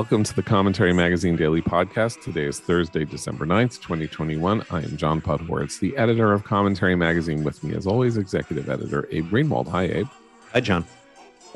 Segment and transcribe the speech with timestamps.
[0.00, 2.22] Welcome to the Commentary Magazine Daily Podcast.
[2.22, 4.64] Today is Thursday, December 9th, 2021.
[4.70, 7.44] I am John Podhoretz, the editor of Commentary Magazine.
[7.44, 9.68] With me, as always, executive editor Abe Greenwald.
[9.68, 10.08] Hi, Abe.
[10.54, 10.86] Hi, John.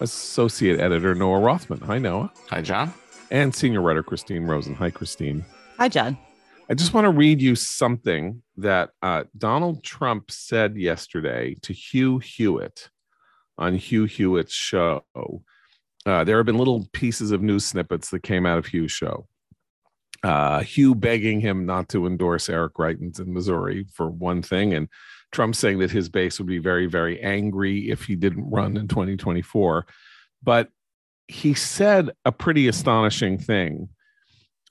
[0.01, 1.81] Associate editor Noah Rothman.
[1.87, 2.31] Hi, Noah.
[2.51, 2.93] Hi, John.
[3.31, 4.75] And senior writer Christine Rosen.
[4.75, 5.43] Hi, Christine.
[5.79, 6.19] Hi, John.
[6.69, 12.19] I just want to read you something that uh, Donald Trump said yesterday to Hugh
[12.19, 12.91] Hewitt
[13.57, 15.03] on Hugh Hewitt's show
[16.07, 19.27] uh, there have been little pieces of news snippets that came out of Hugh's show.
[20.23, 24.89] Uh, Hugh begging him not to endorse Eric Greitens in Missouri for one thing, and
[25.33, 28.89] Trump saying that his base would be very, very angry if he didn't run in
[28.89, 29.87] 2024.
[30.43, 30.69] But
[31.29, 33.89] he said a pretty astonishing thing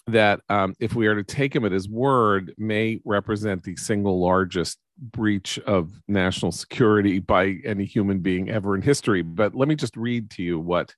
[0.08, 4.20] that, um, if we are to take him at his word, may represent the single
[4.22, 9.22] largest breach of national security by any human being ever in history.
[9.22, 10.94] But let me just read to you what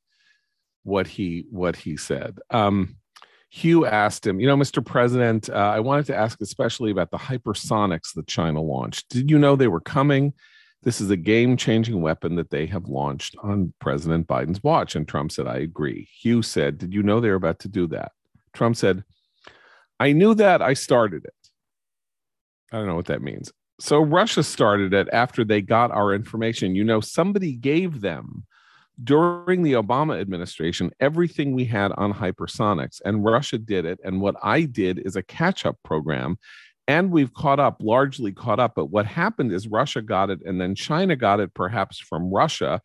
[0.86, 2.38] what he what he said.
[2.52, 2.96] Um,
[3.50, 4.86] Hugh asked him, you know, Mr.
[4.86, 9.10] President, uh, I wanted to ask especially about the hypersonics that China launched.
[9.10, 10.34] Did you know they were coming?
[10.84, 14.96] This is a game changing weapon that they have launched on President Biden's watch.
[14.96, 16.08] And Trump said, I agree.
[16.22, 18.12] Hugh said, Did you know they were about to do that?
[18.54, 19.04] Trump said,
[20.00, 20.62] I knew that.
[20.62, 21.34] I started it.
[22.72, 23.52] I don't know what that means.
[23.80, 26.76] So Russia started it after they got our information.
[26.76, 28.46] You know, somebody gave them
[29.04, 34.00] during the Obama administration, everything we had on hypersonics, and Russia did it.
[34.04, 36.38] And what I did is a catch up program.
[36.88, 38.74] And we've caught up, largely caught up.
[38.76, 42.82] But what happened is Russia got it, and then China got it perhaps from Russia.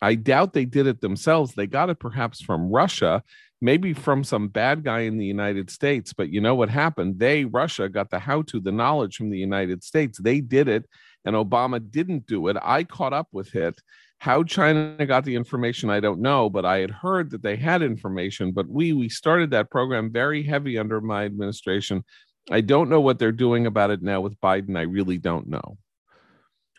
[0.00, 1.54] I doubt they did it themselves.
[1.54, 3.22] They got it perhaps from Russia,
[3.60, 6.12] maybe from some bad guy in the United States.
[6.12, 7.18] But you know what happened?
[7.18, 10.18] They, Russia, got the how to, the knowledge from the United States.
[10.18, 10.86] They did it,
[11.24, 12.56] and Obama didn't do it.
[12.62, 13.78] I caught up with it.
[14.18, 17.82] How China got the information, I don't know, but I had heard that they had
[17.82, 18.52] information.
[18.52, 22.04] But we we started that program very heavy under my administration.
[22.50, 24.78] I don't know what they're doing about it now with Biden.
[24.78, 25.78] I really don't know.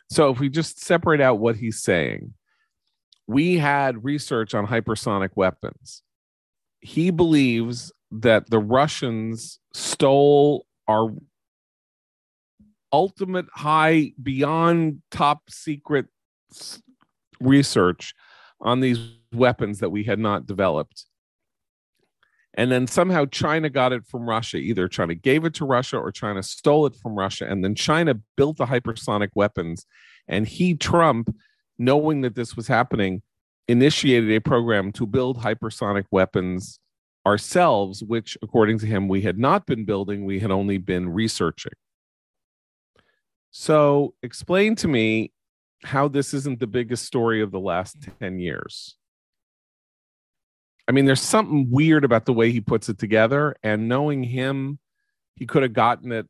[0.09, 2.33] So if we just separate out what he's saying,
[3.27, 6.03] we had research on hypersonic weapons.
[6.79, 11.11] He believes that the Russians stole our
[12.93, 16.05] ultimate high beyond top secret
[17.39, 18.13] research
[18.61, 18.99] on these
[19.33, 21.05] weapons that we had not developed.
[22.57, 24.57] And then somehow China got it from Russia.
[24.57, 27.45] Either China gave it to Russia or China stole it from Russia.
[27.49, 29.85] And then China built the hypersonic weapons.
[30.27, 31.35] And he, Trump,
[31.77, 33.21] knowing that this was happening,
[33.67, 36.79] initiated a program to build hypersonic weapons
[37.25, 41.73] ourselves, which, according to him, we had not been building, we had only been researching.
[43.51, 45.31] So, explain to me
[45.83, 48.95] how this isn't the biggest story of the last 10 years.
[50.87, 53.55] I mean, there's something weird about the way he puts it together.
[53.63, 54.79] And knowing him,
[55.35, 56.27] he could have gotten it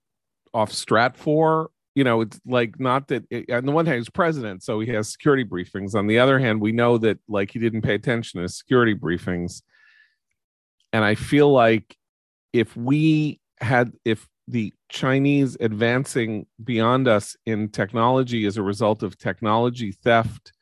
[0.54, 1.68] off Stratfor.
[1.94, 4.92] You know, it's like not that it, on the one hand, he's president, so he
[4.92, 5.96] has security briefings.
[5.96, 8.94] On the other hand, we know that like he didn't pay attention to his security
[8.94, 9.62] briefings.
[10.92, 11.96] And I feel like
[12.52, 19.18] if we had, if the Chinese advancing beyond us in technology as a result of
[19.18, 20.54] technology theft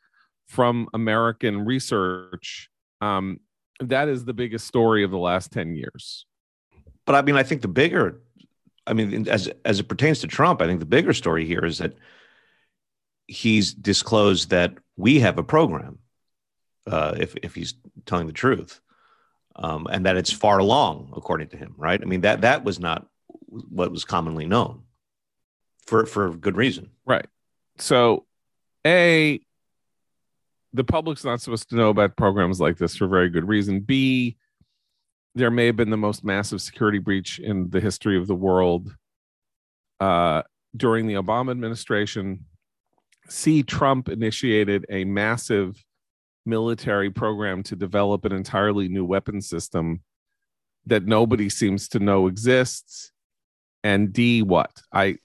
[0.48, 2.70] from American research.
[3.00, 3.40] Um,
[3.80, 6.26] that is the biggest story of the last 10 years.
[7.06, 8.20] But I mean, I think the bigger,
[8.86, 11.78] I mean, as as it pertains to Trump, I think the bigger story here is
[11.78, 11.94] that
[13.26, 15.98] he's disclosed that we have a program.
[16.86, 17.74] Uh, if if he's
[18.06, 18.80] telling the truth,
[19.56, 22.00] um, and that it's far along, according to him, right?
[22.00, 23.06] I mean that that was not
[23.68, 24.82] what was commonly known
[25.86, 26.90] for for good reason.
[27.04, 27.26] Right.
[27.78, 28.26] So,
[28.86, 29.40] a
[30.72, 33.80] the public's not supposed to know about programs like this for very good reason.
[33.80, 34.36] B
[35.36, 38.94] there may have been the most massive security breach in the history of the world
[40.00, 40.42] uh,
[40.76, 42.44] during the Obama administration.
[43.28, 45.82] C Trump initiated a massive
[46.46, 50.02] military program to develop an entirely new weapon system
[50.86, 53.12] that nobody seems to know exists
[53.84, 54.72] and D what?
[54.92, 55.18] I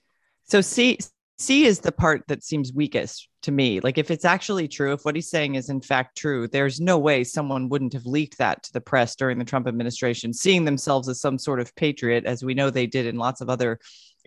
[0.44, 1.00] so C
[1.40, 3.80] C is the part that seems weakest to me.
[3.80, 6.98] Like if it's actually true, if what he's saying is in fact true, there's no
[6.98, 11.08] way someone wouldn't have leaked that to the press during the Trump administration, seeing themselves
[11.08, 13.80] as some sort of patriot, as we know they did in lots of other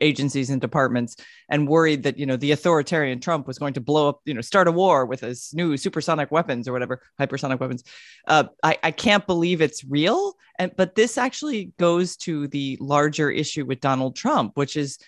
[0.03, 1.17] agencies and departments
[1.49, 4.41] and worried that you know the authoritarian Trump was going to blow up, you know,
[4.41, 7.83] start a war with his new supersonic weapons or whatever, hypersonic weapons.
[8.27, 10.35] Uh, I, I can't believe it's real.
[10.59, 14.99] And but this actually goes to the larger issue with Donald Trump, which is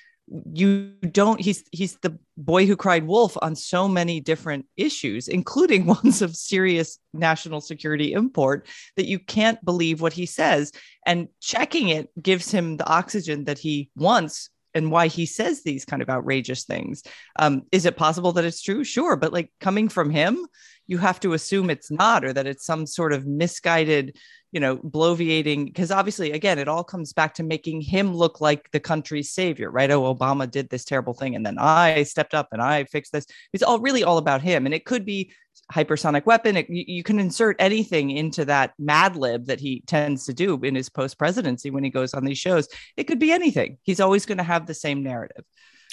[0.53, 5.85] you don't he's he's the boy who cried wolf on so many different issues including
[6.03, 10.73] ones of serious national security import that you can't believe what he says
[11.07, 15.85] and checking it gives him the oxygen that he wants and why he says these
[15.85, 17.03] kind of outrageous things.
[17.39, 18.85] Um, is it possible that it's true?
[18.85, 20.47] Sure but like coming from him
[20.87, 24.17] you have to assume it's not or that it's some sort of misguided
[24.55, 28.71] you know, bloviating, because obviously, again, it all comes back to making him look like
[28.71, 29.91] the country's savior, right?
[29.91, 33.27] Oh, Obama did this terrible thing, and then I stepped up and I fixed this.
[33.53, 35.33] It's all really all about him, and it could be
[35.73, 36.57] hypersonic weapon.
[36.57, 40.63] It, you, you, can insert anything into that Mad Lib that he tends to do
[40.63, 42.69] in his post presidency when he goes on these shows.
[42.97, 43.79] It could be anything.
[43.83, 45.45] He's always going to have the same narrative.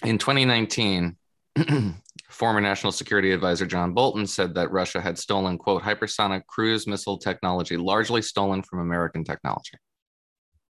[0.04, 1.16] In 2019,
[2.32, 7.18] former National Security Advisor John Bolton said that Russia had stolen, quote, hypersonic cruise missile
[7.18, 9.78] technology, largely stolen from American technology.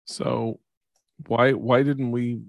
[0.06, 0.60] So
[1.26, 2.40] why why didn't we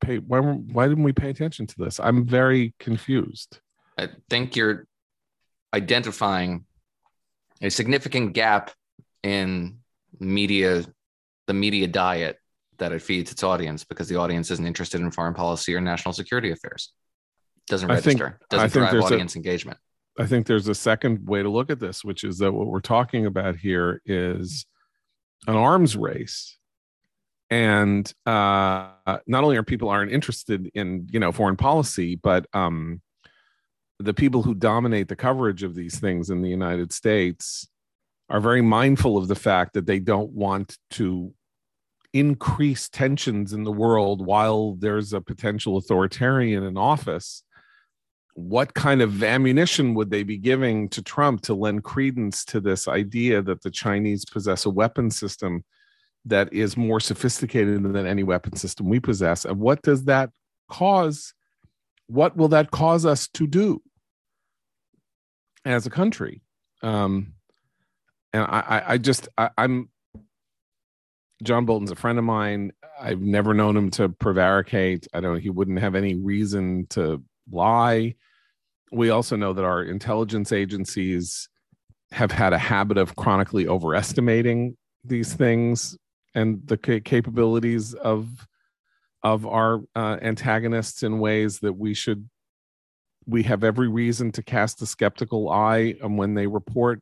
[0.00, 2.00] pay why why didn't we pay attention to this?
[2.00, 3.60] I'm very confused.
[3.96, 4.86] I think you're
[5.72, 6.64] identifying
[7.62, 8.72] a significant gap
[9.22, 9.78] in
[10.18, 10.84] media
[11.46, 12.38] the media diet
[12.78, 16.12] that it feeds its audience because the audience isn't interested in foreign policy or national
[16.12, 16.92] security affairs
[17.66, 19.78] doesn't register, think, doesn't drive audience a, engagement.
[20.18, 22.80] I think there's a second way to look at this, which is that what we're
[22.80, 24.66] talking about here is
[25.46, 26.58] an arms race.
[27.50, 28.88] And uh,
[29.26, 33.00] not only are people aren't interested in you know foreign policy, but um,
[33.98, 37.68] the people who dominate the coverage of these things in the United States
[38.30, 41.32] are very mindful of the fact that they don't want to
[42.12, 47.42] increase tensions in the world while there's a potential authoritarian in office
[48.34, 52.88] what kind of ammunition would they be giving to Trump to lend credence to this
[52.88, 55.64] idea that the Chinese possess a weapon system
[56.24, 59.44] that is more sophisticated than any weapon system we possess?
[59.44, 60.30] And what does that
[60.68, 61.32] cause?
[62.08, 63.80] What will that cause us to do
[65.64, 66.42] as a country?
[66.82, 67.34] Um,
[68.32, 69.90] and I, I just, I, I'm,
[71.44, 72.72] John Bolton's a friend of mine.
[73.00, 75.06] I've never known him to prevaricate.
[75.12, 75.40] I don't.
[75.40, 78.14] He wouldn't have any reason to lie.
[78.92, 81.48] We also know that our intelligence agencies
[82.12, 85.96] have had a habit of chronically overestimating these things
[86.34, 88.28] and the capabilities of
[89.22, 92.28] of our uh, antagonists in ways that we should
[93.26, 97.00] we have every reason to cast a skeptical eye on when they report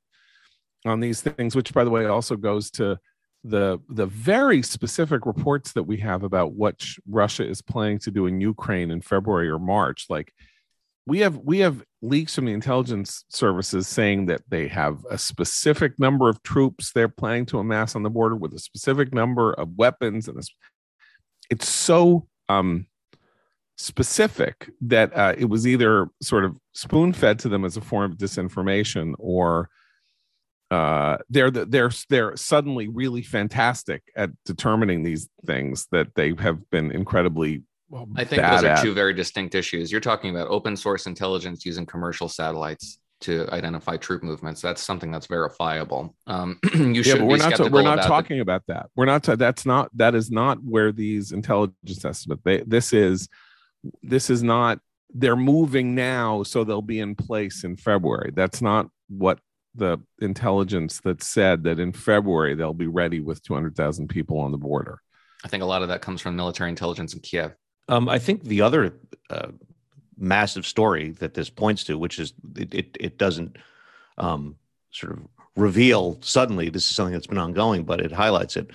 [0.87, 2.99] on these things which by the way also goes to
[3.45, 8.27] the the very specific reports that we have about what Russia is planning to do
[8.27, 10.33] in Ukraine in February or March like
[11.07, 15.99] we have we have leaks from the intelligence services saying that they have a specific
[15.99, 19.77] number of troops they're planning to amass on the border with a specific number of
[19.77, 20.41] weapons and
[21.51, 22.87] it's so um,
[23.77, 28.13] specific that uh, it was either sort of spoon fed to them as a form
[28.13, 29.69] of disinformation or
[30.73, 36.91] uh, they're they're they're suddenly really fantastic at determining these things that they have been
[36.91, 38.83] incredibly well, I think those are at.
[38.83, 39.93] two very distinct issues.
[39.93, 44.63] You're talking about open source intelligence using commercial satellites to identify troop movements.
[44.63, 46.17] That's something that's verifiable.
[46.27, 47.19] Um, you should.
[47.19, 47.71] Yeah, we're not.
[47.71, 48.87] we're not talking the- about that.
[48.97, 49.25] We're not.
[49.25, 49.91] that's not.
[49.95, 52.41] That is not where these intelligence estimates.
[52.47, 53.29] They, this is.
[54.03, 54.79] This is not.
[55.13, 58.33] They're moving now, so they'll be in place in February.
[58.35, 59.39] That's not what
[59.75, 64.59] the intelligence that said that in February they'll be ready with 200,000 people on the
[64.59, 65.01] border.
[65.45, 67.55] I think a lot of that comes from military intelligence in Kiev.
[67.89, 68.95] Um, I think the other
[69.29, 69.49] uh,
[70.17, 73.57] massive story that this points to, which is it, it, it doesn't
[74.19, 74.57] um,
[74.91, 75.19] sort of
[75.57, 78.71] reveal suddenly this is something that's been ongoing, but it highlights it,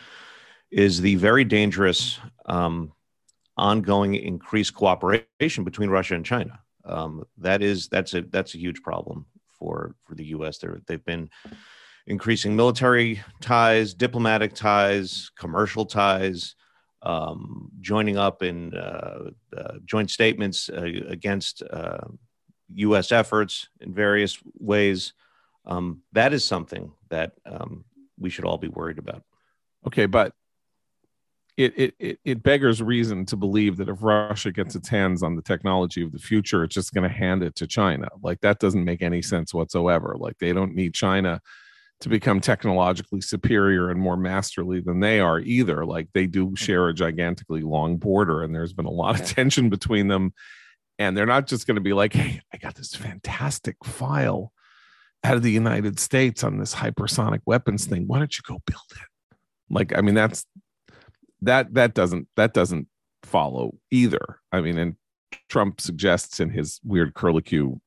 [0.71, 2.91] is the very dangerous um,
[3.55, 6.59] ongoing increased cooperation between Russia and China.
[6.83, 9.25] Um, that is that's a that's a huge problem
[9.59, 10.57] for for the U.S.
[10.57, 11.29] There they've been
[12.05, 16.55] increasing military ties, diplomatic ties, commercial ties
[17.01, 21.63] um, joining up in uh, uh, joint statements uh, against
[22.75, 23.11] U.S.
[23.11, 25.13] Uh, efforts in various ways.
[25.65, 27.85] Um, that is something that um,
[28.19, 29.23] we should all be worried about.
[29.85, 30.33] Okay, but
[31.57, 35.41] it, it it beggars reason to believe that if Russia gets its hands on the
[35.41, 38.07] technology of the future, it's just going to hand it to China.
[38.21, 40.15] Like that doesn't make any sense whatsoever.
[40.19, 41.41] Like they don't need China
[42.01, 45.83] to become technologically superior and more masterly than they are either.
[45.83, 46.53] Like they do mm-hmm.
[46.53, 50.33] share a gigantically long border, and there's been a lot of tension between them.
[50.99, 54.51] And they're not just going to be like, hey, I got this fantastic file
[55.23, 58.05] out of the United States on this hypersonic weapons thing.
[58.07, 59.37] Why don't you go build it?
[59.69, 60.45] Like, I mean, that's
[61.41, 62.87] that that doesn't that doesn't
[63.23, 64.39] follow either.
[64.51, 64.95] I mean, and
[65.49, 67.79] Trump suggests in his weird curlicue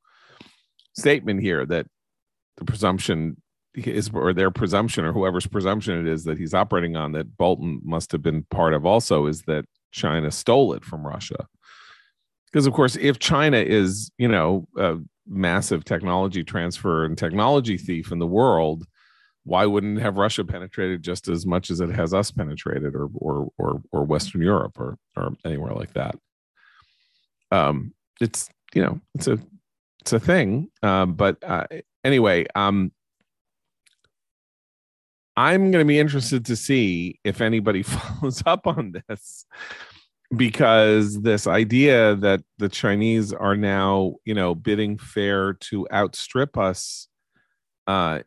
[0.95, 1.87] statement here that
[2.57, 3.41] the presumption
[3.75, 7.81] is or their presumption or whoever's presumption it is that he's operating on that Bolton
[7.85, 11.47] must have been part of also is that China stole it from Russia.
[12.47, 18.11] Because of course, if China is, you know, a massive technology transfer and technology thief
[18.11, 18.85] in the world,
[19.45, 23.51] why wouldn't have Russia penetrated just as much as it has us penetrated or or
[23.59, 26.17] or, or Western Europe or or anywhere like that?
[27.51, 29.39] Um, it's you know, it's a
[30.01, 30.71] it's a thing.
[30.83, 31.67] Um, but uh,
[32.05, 32.93] anyway, um,
[35.37, 39.47] I'm going to be interested to see if anybody follows up on this
[40.37, 47.09] because this idea that the Chinese are now, you know, bidding fair to outstrip us
[47.87, 48.21] uh,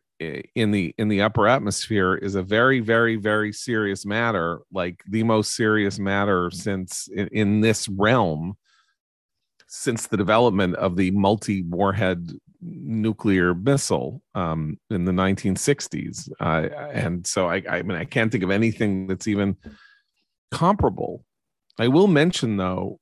[0.54, 5.22] in the in the upper atmosphere is a very, very, very serious matter, like the
[5.22, 8.56] most serious matter since in, in this realm
[9.66, 16.30] since the development of the multi warhead nuclear missile um, in the 1960s.
[16.40, 19.56] Uh, and so I, I mean, I can't think of anything that's even
[20.52, 21.24] comparable.
[21.78, 23.00] I will mention, though,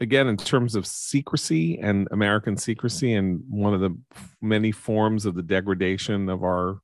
[0.00, 3.96] again, in terms of secrecy and American secrecy, and one of the
[4.40, 6.80] many forms of the degradation of our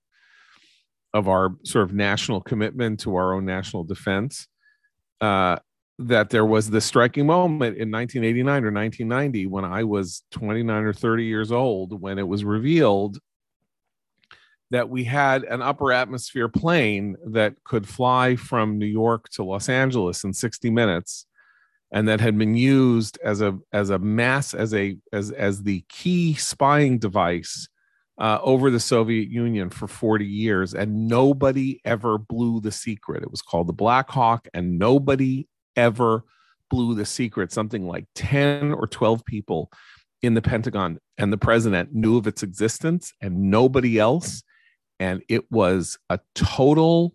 [1.12, 4.48] of our sort of national commitment to our own national defense.
[5.20, 5.56] Uh,
[5.98, 10.92] that there was this striking moment in 1989 or 1990 when I was 29 or
[10.92, 13.18] 30 years old when it was revealed
[14.70, 19.68] that we had an upper atmosphere plane that could fly from New York to Los
[19.68, 21.26] Angeles in 60 minutes
[21.94, 25.84] and that had been used as a as a mass as a as as the
[25.88, 27.68] key spying device
[28.18, 33.22] uh, over the Soviet Union for 40 years, and nobody ever blew the secret.
[33.22, 36.24] It was called the Black Hawk, and nobody ever
[36.68, 37.52] blew the secret.
[37.52, 39.70] Something like 10 or 12 people
[40.22, 44.42] in the Pentagon and the president knew of its existence and nobody else.
[44.98, 47.14] And it was a total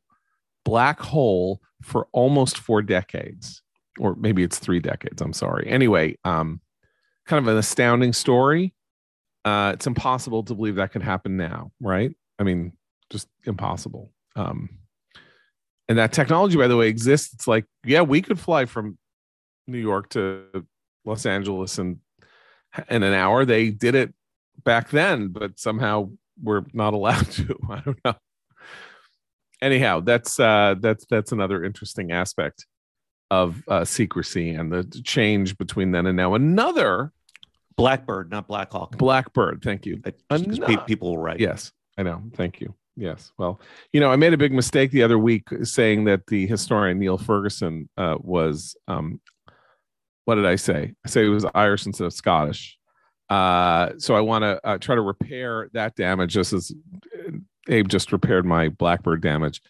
[0.64, 3.62] black hole for almost four decades,
[4.00, 5.22] or maybe it's three decades.
[5.22, 5.68] I'm sorry.
[5.68, 6.62] Anyway, um,
[7.26, 8.74] kind of an astounding story.
[9.46, 12.16] Uh, it's impossible to believe that could happen now, right?
[12.40, 12.74] I mean,
[13.10, 14.12] just impossible.
[14.36, 14.70] Um,
[15.90, 18.98] and that technology by the way exists it's like yeah we could fly from
[19.68, 20.46] new york to
[21.04, 22.00] los angeles in
[22.90, 24.14] in an hour they did it
[24.64, 26.10] back then but somehow
[26.42, 28.14] we're not allowed to i don't know
[29.62, 32.66] anyhow that's uh that's that's another interesting aspect
[33.32, 36.34] of uh secrecy and the change between then and now.
[36.34, 37.12] Another
[37.76, 38.98] blackbird not blackhawk.
[38.98, 39.62] Blackbird.
[39.64, 40.02] Thank you.
[40.30, 41.40] Another, people will write.
[41.40, 42.24] Yes i know.
[42.34, 42.74] Thank you.
[42.96, 43.34] Yes.
[43.38, 43.60] Well,
[43.92, 47.18] you know, I made a big mistake the other week saying that the historian Niall
[47.18, 49.20] Ferguson uh, was, um,
[50.24, 50.94] what did I say?
[51.06, 52.78] I say he was Irish instead of Scottish.
[53.30, 56.72] Uh, so I want to uh, try to repair that damage just as
[57.14, 57.32] uh,
[57.68, 59.62] Abe just repaired my Blackbird damage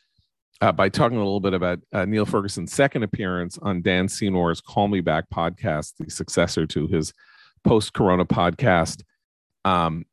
[0.61, 4.61] uh, by talking a little bit about uh, Niall Ferguson's second appearance on Dan Senor's
[4.61, 7.13] Call Me Back podcast, the successor to his
[7.63, 9.03] post Corona podcast.
[9.63, 10.05] Um,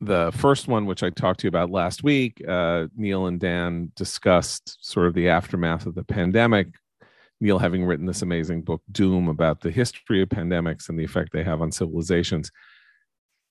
[0.00, 3.92] the first one, which I talked to you about last week, uh, Niall and Dan
[3.94, 6.68] discussed sort of the aftermath of the pandemic.
[7.40, 11.32] Niall having written this amazing book, Doom, about the history of pandemics and the effect
[11.32, 12.50] they have on civilizations.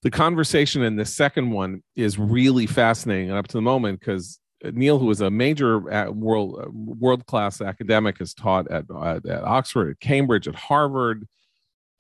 [0.04, 4.41] The conversation in the second one is really fascinating and up to the moment because
[4.64, 9.44] Niall, who is a major uh, world uh, world class academic, has taught at, at,
[9.44, 11.28] Oxford, at Cambridge, at Harvard,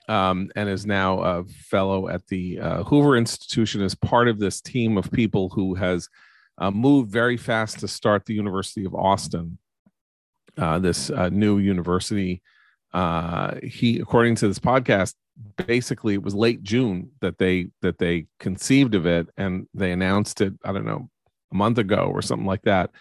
[0.07, 4.61] um, and is now a fellow at the uh, Hoover Institution as part of this
[4.61, 6.09] team of people who has
[6.57, 9.57] uh, moved very fast to start the University of Austin,
[10.57, 12.41] uh, this uh, new university.
[13.63, 15.15] He, according to this podcast,
[15.65, 20.41] basically it was late June that they that they conceived of it, and they announced
[20.41, 20.53] it.
[20.63, 21.10] I don't know
[21.51, 22.91] a month ago or something like that.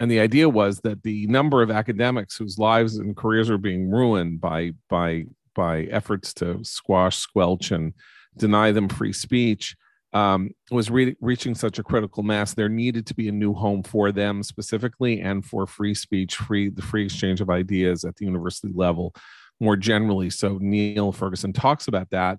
[0.00, 3.90] And the idea was that the number of academics whose lives and careers are being
[3.90, 7.92] ruined by by by efforts to squash, squelch, and
[8.36, 9.76] deny them free speech
[10.12, 12.54] um, was re- reaching such a critical mass.
[12.54, 16.68] There needed to be a new home for them specifically, and for free speech, free
[16.70, 19.14] the free exchange of ideas at the university level
[19.60, 20.30] more generally.
[20.30, 22.38] So Niall Ferguson talks about that,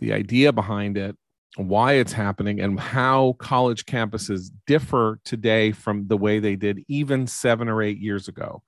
[0.00, 1.16] the idea behind it,
[1.56, 7.26] why it's happening, and how college campuses differ today from the way they did even
[7.26, 8.62] seven or eight years ago.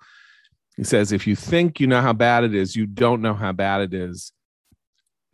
[0.76, 3.52] He says, if you think you know how bad it is, you don't know how
[3.52, 4.32] bad it is.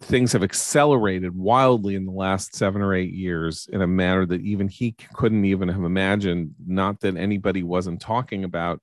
[0.03, 4.41] Things have accelerated wildly in the last seven or eight years in a manner that
[4.43, 6.55] even he couldn't even have imagined.
[6.67, 8.83] Not that anybody wasn't talking about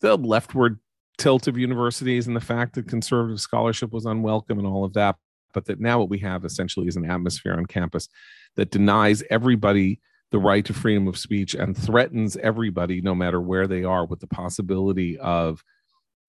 [0.00, 0.78] the leftward
[1.18, 5.16] tilt of universities and the fact that conservative scholarship was unwelcome and all of that,
[5.52, 8.08] but that now what we have essentially is an atmosphere on campus
[8.56, 13.66] that denies everybody the right to freedom of speech and threatens everybody, no matter where
[13.66, 15.62] they are, with the possibility of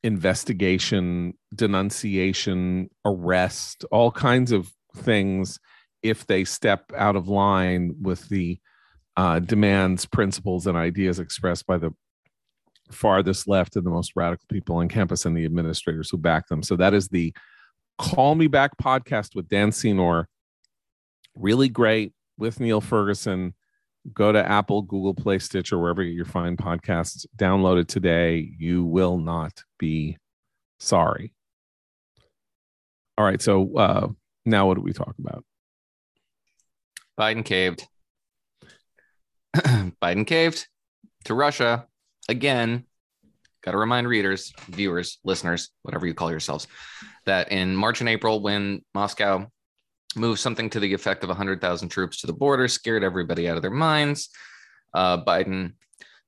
[0.03, 5.59] investigation, denunciation, arrest, all kinds of things
[6.01, 8.59] if they step out of line with the
[9.17, 11.91] uh, demands, principles, and ideas expressed by the
[12.89, 16.63] farthest left and the most radical people on campus and the administrators who back them.
[16.63, 17.33] So that is the
[17.97, 20.27] Call Me Back podcast with Dan Senor.
[21.35, 23.53] Really great with Niall Ferguson.
[24.13, 27.25] Go to Apple, Google Play, Stitcher, wherever you find podcasts.
[27.37, 28.51] Download it today.
[28.57, 30.17] You will not be
[30.79, 31.33] sorry.
[33.17, 33.41] All right.
[33.41, 34.07] So uh,
[34.45, 35.45] now what do we talk about?
[37.19, 37.85] Biden caved.
[39.55, 40.67] Biden caved
[41.25, 41.85] to Russia
[42.27, 42.85] again.
[43.63, 46.67] Got to remind readers, viewers, listeners, whatever you call yourselves,
[47.25, 49.47] that in March and April, when Moscow
[50.15, 53.61] moved something to the effect of 100,000 troops to the border, scared everybody out of
[53.61, 54.29] their minds,
[54.93, 55.73] uh, Biden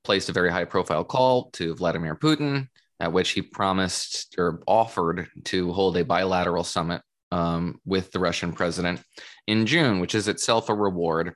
[0.03, 2.67] placed a very high profile call to Vladimir Putin,
[2.99, 8.53] at which he promised or offered to hold a bilateral summit um, with the Russian
[8.53, 9.01] president
[9.47, 11.33] in June, which is itself a reward.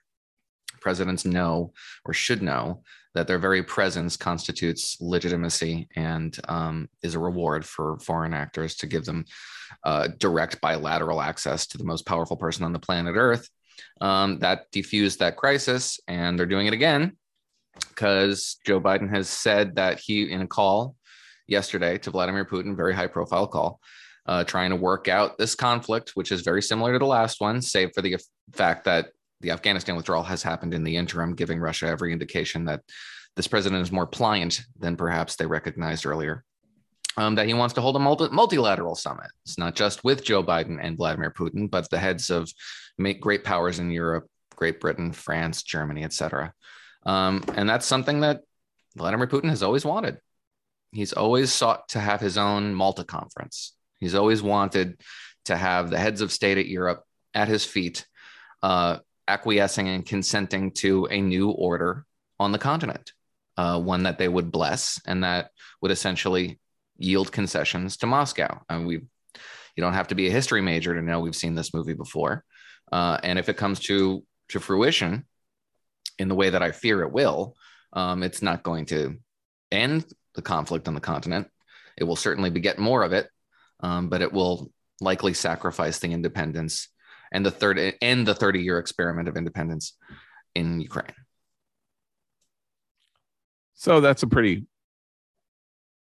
[0.79, 1.73] Presidents know
[2.05, 2.83] or should know
[3.17, 8.86] that their very presence constitutes legitimacy and um, is a reward for foreign actors to
[8.86, 9.25] give them
[9.83, 13.50] uh, direct bilateral access to the most powerful person on the planet Earth.
[14.01, 17.17] Um, that defused that crisis, and they're doing it again
[17.89, 20.95] because Joe Biden has said that he, in a call
[21.47, 23.79] yesterday to Vladimir Putin, very high profile call,
[24.27, 27.63] uh, trying to work out this conflict, which is very similar to the last one,
[27.63, 28.17] save for the
[28.53, 29.07] fact that
[29.41, 32.81] the Afghanistan withdrawal has happened in the interim, giving Russia every indication that
[33.35, 36.44] this president is more pliant than perhaps they recognized earlier.
[37.18, 39.31] Um, that he wants to hold a multi- multilateral summit.
[39.44, 42.48] It's not just with Joe Biden and Vladimir Putin, but the heads of
[43.20, 46.53] great powers in Europe, Great Britain, France, Germany, etc.
[47.07, 48.42] Um, and that's something that
[48.96, 50.20] Vladimir Putin has always wanted.
[50.92, 53.74] He's always sought to have his own Malta conference.
[54.00, 55.00] He's always wanted
[55.46, 58.05] to have the heads of state at Europe at his feet,
[58.61, 62.05] uh, acquiescing and consenting to a new order
[62.40, 63.13] on the continent,
[63.57, 66.59] uh, one that they would bless and that would essentially
[66.98, 68.61] yield concessions to Moscow.
[68.70, 71.74] Mean, we, you don't have to be a history major to know we've seen this
[71.74, 72.44] movie before,
[72.92, 75.25] uh, and if it comes to to fruition
[76.20, 77.55] in the way that I fear it will,
[77.94, 79.18] um, it's not going to
[79.72, 81.48] end the conflict on the continent.
[81.98, 83.29] It will certainly beget more of it,
[83.81, 86.87] um, but it will likely sacrifice the independence
[87.31, 89.94] and the third and the 30 year experiment of independence
[90.55, 91.13] in Ukraine.
[93.75, 94.66] So that's a pretty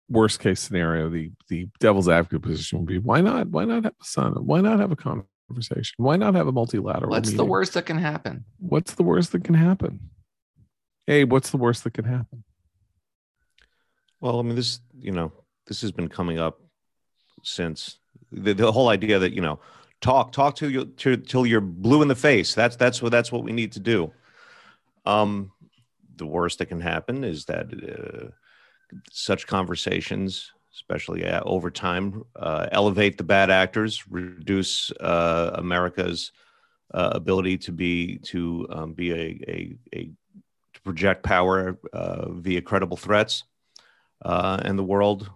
[0.09, 1.09] worst case scenario.
[1.09, 3.49] The the devil's advocate position would be why not?
[3.49, 4.43] Why not have a summit?
[4.43, 5.95] Why not have a conversation?
[5.97, 7.11] Why not have a multilateral?
[7.11, 7.37] What's meeting?
[7.37, 8.45] the worst that can happen?
[8.59, 10.09] What's the worst that can happen?
[11.05, 12.43] Hey, what's the worst that can happen?
[14.19, 15.31] Well, I mean, this you know
[15.67, 16.59] this has been coming up
[17.43, 17.99] since
[18.31, 19.59] the, the whole idea that you know
[20.01, 22.53] talk talk to you till, till you're blue in the face.
[22.53, 24.11] That's that's what that's what we need to do.
[25.05, 25.51] Um,
[26.15, 28.29] the worst that can happen is that uh,
[29.11, 36.31] such conversations, especially uh, over time, uh, elevate the bad actors, reduce uh, America's
[36.93, 40.11] uh, ability to be to um, be a, a, a
[40.73, 43.43] to project power uh, via credible threats,
[44.23, 45.29] and the world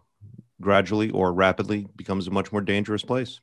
[0.59, 3.39] gradually or rapidly becomes a much more dangerous place.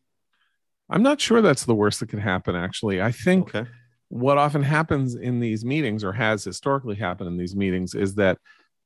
[0.91, 2.55] I'm not sure that's the worst that could happen.
[2.57, 3.55] Actually, I think.
[3.55, 3.69] Okay
[4.09, 8.39] what often happens in these meetings or has historically happened in these meetings is that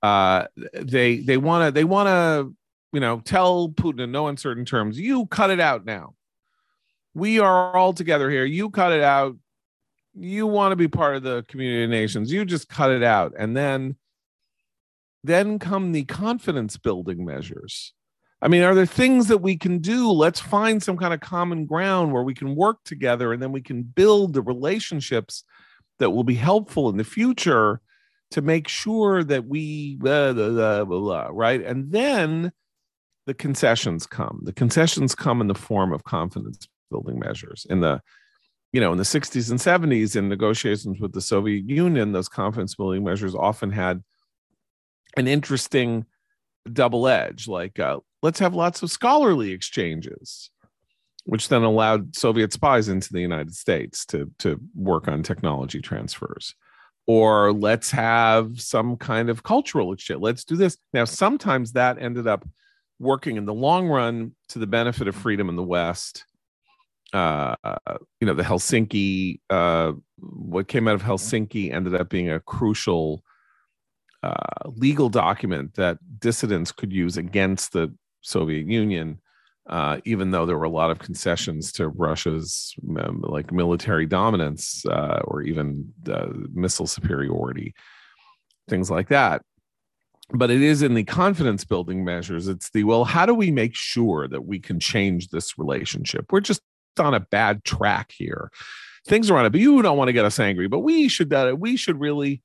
[0.03, 2.55] uh, they they want to they want to
[2.93, 6.15] you know tell Putin in no uncertain terms, you cut it out now.
[7.15, 8.45] We are all together here.
[8.45, 9.37] You cut it out.
[10.15, 12.33] You want to be part of the community of nations.
[12.33, 13.97] You just cut it out, and then
[15.23, 17.93] then come the confidence building measures
[18.43, 20.11] I mean, are there things that we can do?
[20.11, 23.63] Let's find some kind of common ground where we can work together and then we
[23.63, 25.45] can build the relationships
[26.01, 27.81] that will be helpful in the future
[28.33, 31.65] to make sure that we, blah, blah, blah, right?
[31.65, 32.51] And then
[33.27, 34.41] the concessions come.
[34.43, 37.65] The concessions come in the form of confidence building measures.
[37.71, 38.01] In the,
[38.73, 42.75] you know, in the 60s and 70s, in negotiations with the Soviet Union, those confidence
[42.75, 44.03] building measures often had
[45.17, 46.07] an interesting
[46.71, 47.49] double edge.
[47.49, 50.51] Like, uh, let's have lots of scholarly exchanges
[51.25, 56.57] which then allowed soviet spies into the united states to, to work on technology transfers
[57.07, 62.27] or let's have some kind of cultural exchange let's do this now sometimes that ended
[62.27, 62.45] up
[63.03, 66.25] working in the long run to the benefit of freedom in the West.
[67.13, 67.57] Uh,
[68.21, 73.23] you know, the Helsinki, uh, what came out of Helsinki ended up being a crucial
[74.23, 79.21] uh, legal document that dissidents could use against the Soviet Union,
[79.69, 84.85] uh, even though there were a lot of concessions to Russia's um, like military dominance
[84.87, 85.93] uh, or even
[86.53, 87.75] missile superiority,
[88.69, 89.43] things like that.
[90.31, 92.49] But it is in the confidence building measures.
[92.49, 96.33] It's the well, how do we make sure that we can change this relationship?
[96.33, 96.63] We're just
[96.99, 98.51] on a bad track here.
[99.07, 100.69] Things are on it, but you don't want to get us angry.
[100.69, 102.43] But we should uh, we should really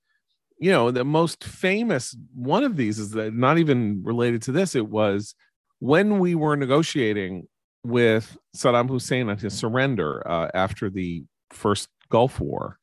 [0.59, 4.75] you know the most famous one of these is that not even related to this
[4.75, 5.35] it was
[5.79, 7.47] when we were negotiating
[7.83, 12.77] with saddam hussein on his surrender uh, after the first gulf war.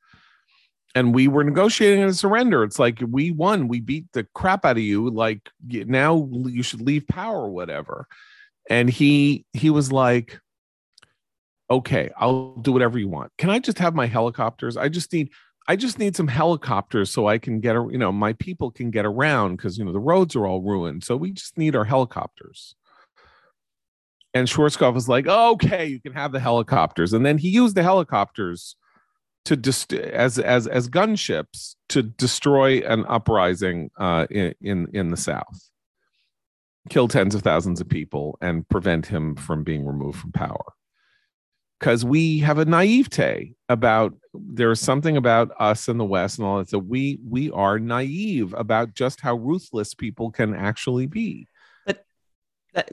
[0.96, 2.62] And we were negotiating a surrender.
[2.62, 6.82] It's like we won we beat the crap out of you like now you should
[6.82, 8.06] leave power or whatever.
[8.70, 10.40] And he he was like
[11.70, 13.32] okay i'll do whatever you want.
[13.38, 14.76] Can i just have my helicopters?
[14.76, 15.30] I just need
[15.66, 19.06] I just need some helicopters so I can get, you know, my people can get
[19.06, 21.04] around because, you know, the roads are all ruined.
[21.04, 22.74] So we just need our helicopters.
[24.34, 27.12] And Schwarzkopf was like, oh, okay, you can have the helicopters.
[27.12, 28.76] And then he used the helicopters
[29.46, 35.16] to just as as as gunships to destroy an uprising uh, in, in in the
[35.16, 35.70] South,
[36.88, 40.72] kill tens of thousands of people, and prevent him from being removed from power
[41.84, 46.56] because we have a naivete about there's something about us in the West and all
[46.56, 46.70] that.
[46.70, 51.46] So we we are naive about just how ruthless people can actually be.
[52.72, 52.90] But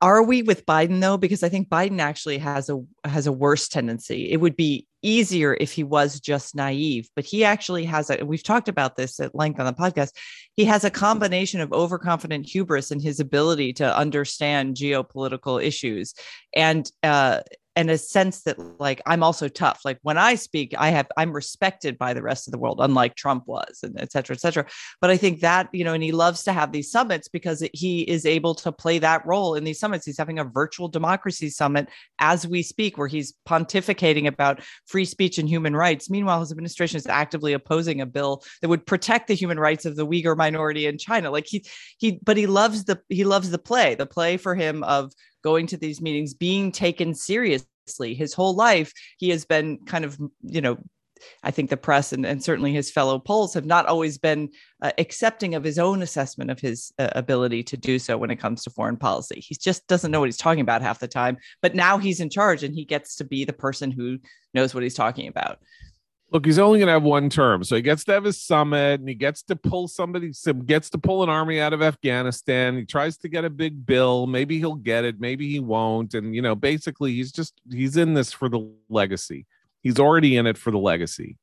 [0.00, 1.18] are we with Biden though?
[1.18, 4.32] Because I think Biden actually has a has a worse tendency.
[4.32, 8.24] It would be easier if he was just naive, but he actually has a.
[8.24, 10.12] We've talked about this at length on the podcast.
[10.54, 16.14] He has a combination of overconfident hubris and his ability to understand geopolitical issues,
[16.54, 17.42] and uh,
[17.76, 19.82] and a sense that like i'm also tough.
[19.84, 23.14] Like when i speak i have i'm respected by the rest of the world unlike
[23.14, 24.66] trump was and et cetera et cetera.
[25.00, 28.00] But i think that you know and he loves to have these summits because he
[28.02, 30.06] is able to play that role in these summits.
[30.06, 35.38] He's having a virtual democracy summit as we speak where he's pontificating about free speech
[35.38, 36.08] and human rights.
[36.08, 39.96] Meanwhile his administration is actively opposing a bill that would protect the human rights of
[39.96, 41.30] the uyghur minority in china.
[41.30, 41.64] Like he
[41.98, 45.12] he but he loves the he loves the play the play for him of
[45.46, 48.14] going to these meetings, being taken seriously.
[48.14, 50.76] His whole life, he has been kind of, you know,
[51.44, 54.50] I think the press and, and certainly his fellow pols have not always been
[54.82, 58.40] uh, accepting of his own assessment of his uh, ability to do so when it
[58.40, 59.38] comes to foreign policy.
[59.38, 62.28] He just doesn't know what he's talking about half the time, but now he's in
[62.28, 64.18] charge and he gets to be the person who
[64.52, 65.60] knows what he's talking about.
[66.32, 68.98] Look, he's only going to have one term, so he gets to have his summit,
[68.98, 70.32] and he gets to pull somebody,
[70.66, 72.76] gets to pull an army out of Afghanistan.
[72.76, 74.26] He tries to get a big bill.
[74.26, 76.14] Maybe he'll get it, maybe he won't.
[76.14, 79.46] And you know, basically, he's just he's in this for the legacy.
[79.82, 81.36] He's already in it for the legacy.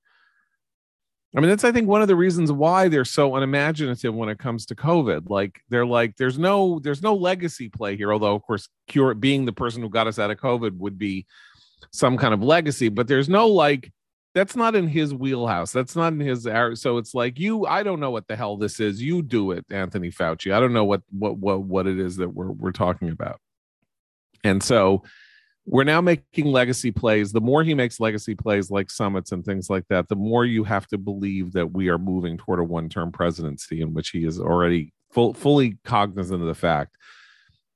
[1.35, 4.37] I mean, that's I think one of the reasons why they're so unimaginative when it
[4.37, 5.29] comes to COVID.
[5.29, 8.11] Like they're like, there's no there's no legacy play here.
[8.11, 11.25] Although, of course, cure being the person who got us out of COVID would be
[11.91, 13.91] some kind of legacy, but there's no like
[14.33, 15.71] that's not in his wheelhouse.
[15.71, 18.79] That's not in his so it's like you I don't know what the hell this
[18.79, 19.01] is.
[19.01, 20.53] You do it, Anthony Fauci.
[20.53, 23.39] I don't know what what what what it is that we're we're talking about.
[24.43, 25.03] And so
[25.65, 27.31] we're now making legacy plays.
[27.31, 30.65] The more he makes legacy plays like summits and things like that, the more you
[30.65, 34.39] have to believe that we are moving toward a one-term presidency in which he is
[34.39, 36.97] already full, fully cognizant of the fact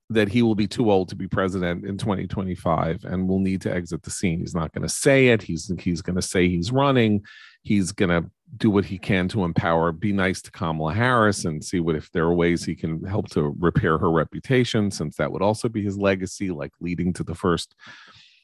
[0.10, 3.74] that he will be too old to be president in 2025 and will need to
[3.74, 4.40] exit the scene.
[4.40, 5.42] He's not going to say it.
[5.42, 7.24] He's he's going to say he's running.
[7.64, 11.64] He's going to do what he can to empower, be nice to Kamala Harris and
[11.64, 15.32] see what if there are ways he can help to repair her reputation since that
[15.32, 17.76] would also be his legacy like leading to the first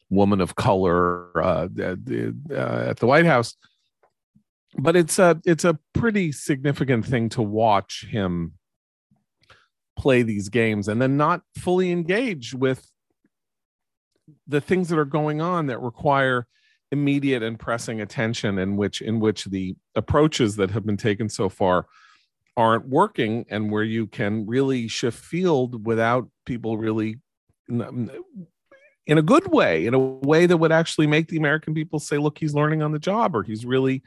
[0.10, 3.56] woman of color uh, uh, at the White House.
[4.76, 8.54] But it's a it's a pretty significant thing to watch him
[9.96, 12.90] play these games and then not fully engage with
[14.48, 16.48] the things that are going on that require
[16.92, 21.50] immediate and pressing attention in which in which the approaches that have been taken so
[21.50, 21.88] far
[22.56, 27.20] aren't working and where you can really shift field without people really
[27.68, 32.18] in a good way in a way that would actually make the american people say
[32.18, 34.04] look he's learning on the job or he's really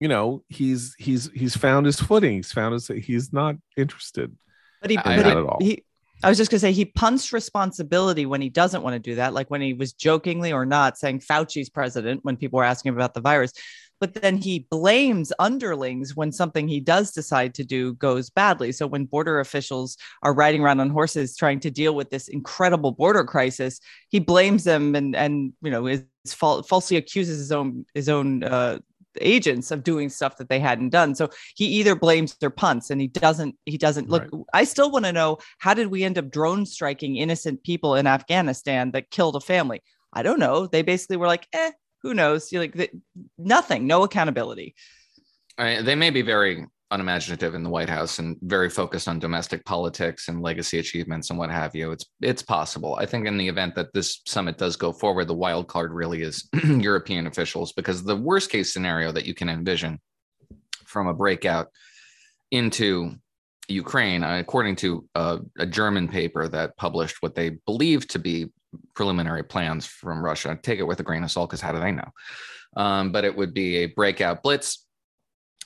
[0.00, 4.34] you know he's he's he's found his footing he's found his he's not interested
[4.82, 5.84] but he, but he, he,
[6.22, 9.16] I was just going to say he punts responsibility when he doesn't want to do
[9.16, 12.92] that, like when he was jokingly or not saying Fauci's president when people were asking
[12.92, 13.52] about the virus.
[13.98, 18.72] But then he blames underlings when something he does decide to do goes badly.
[18.72, 22.90] So when border officials are riding around on horses trying to deal with this incredible
[22.90, 28.08] border crisis, he blames them and and you know is falsely accuses his own his
[28.08, 28.80] own uh,
[29.20, 31.14] agents of doing stuff that they hadn't done.
[31.14, 34.28] So he either blames their punts and he doesn't, he doesn't look.
[34.32, 34.42] Right.
[34.52, 38.06] I still want to know how did we end up drone striking innocent people in
[38.06, 39.82] Afghanistan that killed a family?
[40.12, 40.66] I don't know.
[40.66, 41.72] They basically were like, eh,
[42.02, 42.52] who knows?
[42.52, 42.90] You're like the,
[43.38, 44.74] nothing, no accountability.
[45.58, 49.64] I, they may be very unimaginative in the White House and very focused on domestic
[49.64, 51.90] politics and legacy achievements and what have you.
[51.90, 52.96] It's it's possible.
[52.96, 56.22] I think in the event that this summit does go forward, the wild card really
[56.22, 59.98] is European officials because the worst case scenario that you can envision
[60.84, 61.68] from a breakout
[62.50, 63.14] into
[63.68, 68.52] Ukraine, uh, according to a, a German paper that published what they believe to be
[68.94, 70.58] preliminary plans from Russia.
[70.62, 72.08] Take it with a grain of salt because how do they know?
[72.76, 74.81] Um, but it would be a breakout blitz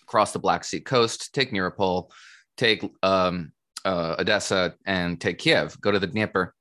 [0.07, 2.11] cross the Black Sea coast, take Mariupol,
[2.57, 3.53] take um,
[3.85, 5.81] uh, Odessa, and take Kiev.
[5.81, 6.55] Go to the Dnieper,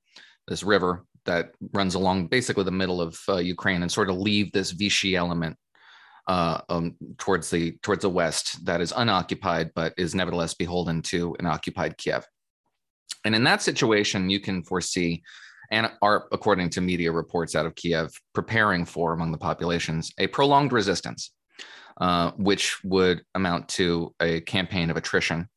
[0.48, 4.52] this river that runs along basically the middle of uh, Ukraine, and sort of leave
[4.52, 5.56] this Vichy element
[6.28, 11.36] uh, um, towards the towards the west that is unoccupied, but is nevertheless beholden to
[11.38, 12.26] an occupied Kiev.
[13.24, 15.22] And in that situation, you can foresee,
[15.70, 20.28] and are according to media reports out of Kiev, preparing for among the populations a
[20.28, 21.32] prolonged resistance
[22.00, 25.48] uh, which would amount to a campaign of attrition,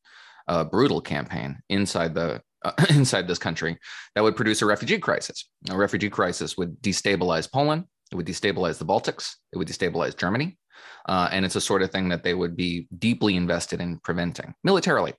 [0.48, 3.78] a brutal campaign inside the uh, inside this country
[4.14, 5.48] that would produce a refugee crisis.
[5.70, 7.84] A refugee crisis would destabilize Poland.
[8.12, 9.36] It would destabilize the Baltics.
[9.52, 10.58] It would destabilize Germany.
[11.06, 14.54] Uh, and it's a sort of thing that they would be deeply invested in preventing
[14.64, 15.14] militarily,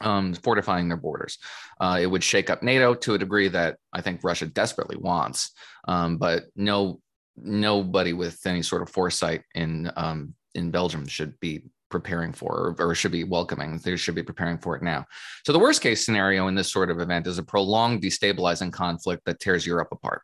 [0.00, 1.38] um, fortifying their borders.
[1.80, 5.52] Uh, it would shake up NATO to a degree that I think Russia desperately wants,
[5.86, 7.00] um, but no
[7.40, 12.94] nobody with any sort of foresight in um, in Belgium should be preparing for or,
[12.94, 13.78] should be welcoming.
[13.78, 15.06] They should be preparing for it now.
[15.44, 19.24] So the worst case scenario in this sort of event is a prolonged destabilizing conflict
[19.24, 20.22] that tears Europe apart.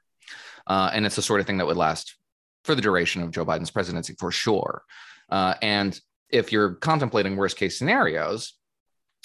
[0.66, 2.16] Uh, and it's the sort of thing that would last
[2.64, 4.82] for the duration of Joe Biden's presidency for sure.
[5.30, 5.98] Uh, and
[6.30, 8.54] if you're contemplating worst case scenarios,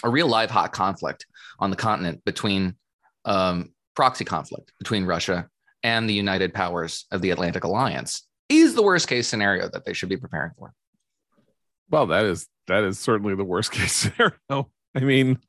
[0.03, 1.25] a real live hot conflict
[1.59, 2.75] on the continent between
[3.25, 5.47] um, proxy conflict between Russia
[5.83, 9.93] and the United Powers of the Atlantic Alliance is the worst case scenario that they
[9.93, 10.73] should be preparing for.
[11.89, 14.69] Well, that is that is certainly the worst case scenario.
[14.95, 15.39] I mean,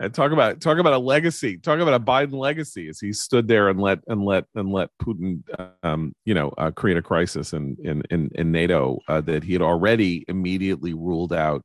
[0.00, 1.58] uh, talk about talk about a legacy.
[1.58, 4.90] Talk about a Biden legacy as he stood there and let and let and let
[5.02, 5.42] Putin,
[5.82, 9.52] um, you know, uh, create a crisis in in in, in NATO uh, that he
[9.52, 11.62] had already immediately ruled out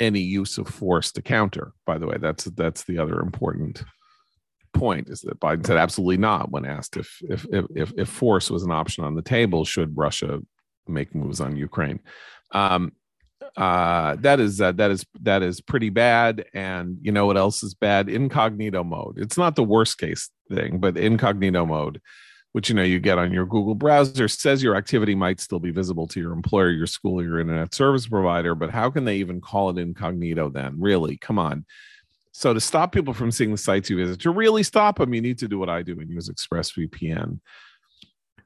[0.00, 1.72] any use of force to counter.
[1.86, 3.84] By the way, that's that's the other important
[4.72, 8.62] point is that Biden said absolutely not when asked if if if if force was
[8.62, 10.40] an option on the table should Russia
[10.88, 12.00] make moves on Ukraine.
[12.52, 12.92] Um,
[13.56, 16.44] uh, that is uh, that is that is pretty bad.
[16.54, 18.08] And you know what else is bad?
[18.08, 19.18] Incognito mode.
[19.18, 22.00] It's not the worst case thing, but incognito mode,
[22.52, 25.70] which you know you get on your Google browser, says your activity might still be
[25.70, 28.54] visible to your employer, your school, your internet service provider.
[28.54, 30.76] But how can they even call it incognito then?
[30.78, 31.66] Really, come on.
[32.32, 35.20] So to stop people from seeing the sites you visit, to really stop them, you
[35.20, 37.40] need to do what I do and use ExpressVPN.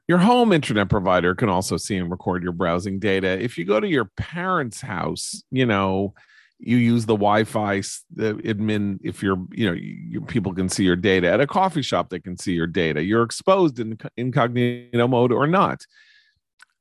[0.07, 3.27] Your home internet provider can also see and record your browsing data.
[3.27, 6.13] If you go to your parents' house, you know,
[6.59, 7.81] you use the Wi-Fi
[8.15, 8.99] the admin.
[9.03, 12.09] If you're, you know, you, people can see your data at a coffee shop.
[12.09, 13.03] They can see your data.
[13.03, 15.85] You're exposed in incognito mode or not.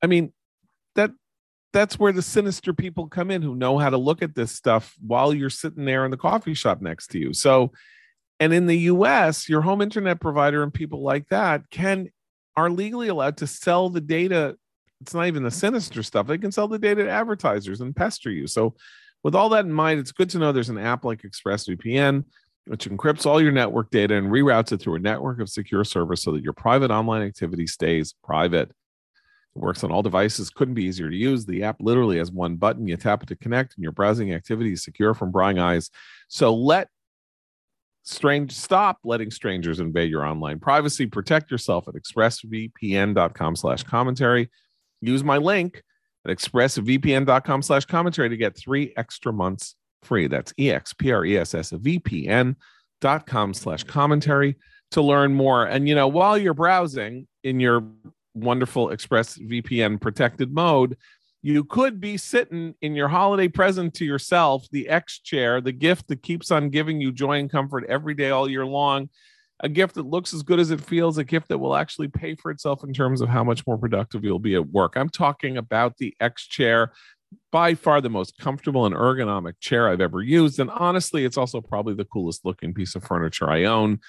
[0.03, 0.33] I mean,
[0.95, 1.11] that
[1.73, 4.95] that's where the sinister people come in who know how to look at this stuff
[5.05, 7.35] while you're sitting there in the coffee shop next to you.
[7.35, 7.73] So,
[8.41, 12.09] and in the US, your home internet provider and people like that can
[12.57, 14.57] are legally allowed to sell the data.
[15.01, 16.27] It's not even the sinister stuff.
[16.27, 18.47] They can sell the data to advertisers and pester you.
[18.47, 18.75] So,
[19.23, 22.25] with all that in mind, it's good to know there's an app like ExpressVPN,
[22.67, 26.23] which encrypts all your network data and reroutes it through a network of secure servers
[26.23, 28.71] so that your private online activity stays private.
[28.71, 31.45] It works on all devices, couldn't be easier to use.
[31.45, 32.87] The app literally has one button.
[32.87, 35.91] You tap it to connect, and your browsing activity is secure from prying eyes.
[36.29, 36.89] So let
[38.07, 41.07] strange stop letting strangers invade your online privacy.
[41.07, 44.49] Protect yourself at expressvpn.com slash commentary.
[45.01, 45.83] Use my link
[46.25, 50.29] at expressvpn.com slash commentary to get three extra months free.
[50.29, 54.57] That's expressvpn.com slash commentary
[54.93, 55.67] to learn more.
[55.67, 57.85] And you know while you're browsing in your
[58.35, 60.97] wonderful expressvpn protected mode
[61.47, 66.09] you could be sitting in your holiday present to yourself, the X chair, the gift
[66.09, 69.09] that keeps on giving you joy and comfort every day, all year long,
[69.61, 72.35] a gift that looks as good as it feels, a gift that will actually pay
[72.35, 74.95] for itself in terms of how much more productive you'll be at work.
[74.97, 76.93] I'm talking about the X chair,
[77.53, 80.59] by far the most comfortable and ergonomic chair I've ever used.
[80.59, 84.01] And honestly, it's also probably the coolest looking piece of furniture I own.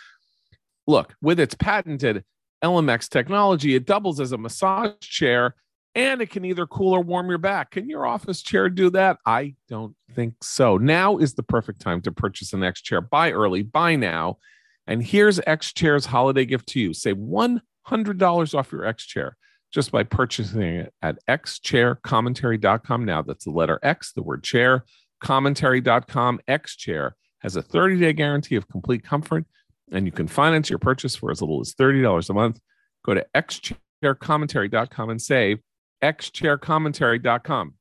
[0.88, 2.24] Look, with its patented
[2.64, 5.56] ELEMAX technology, it doubles as a massage chair
[5.98, 7.72] and it can either cool or warm your back.
[7.72, 9.18] Can your office chair do that?
[9.26, 10.78] I don't think so.
[10.78, 13.02] Now is the perfect time to purchase an X chair.
[13.02, 14.38] Buy early, buy now.
[14.86, 16.94] And here's X Chair's holiday gift to you.
[16.94, 19.36] Save $100 off your X Chair
[19.74, 23.04] just by purchasing it at xchaircommentary.com.
[23.04, 24.86] Now that's the letter X, the word chair,
[25.20, 26.40] commentary.com.
[26.48, 29.46] X Chair has a 30 day guarantee of complete comfort,
[29.92, 32.60] and you can finance your purchase for as little as $30 a month.
[33.04, 35.58] Go to xchaircommentary.com and save
[36.02, 37.74] xchaircommentary.com.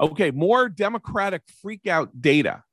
[0.00, 2.64] Okay, more Democratic freakout data.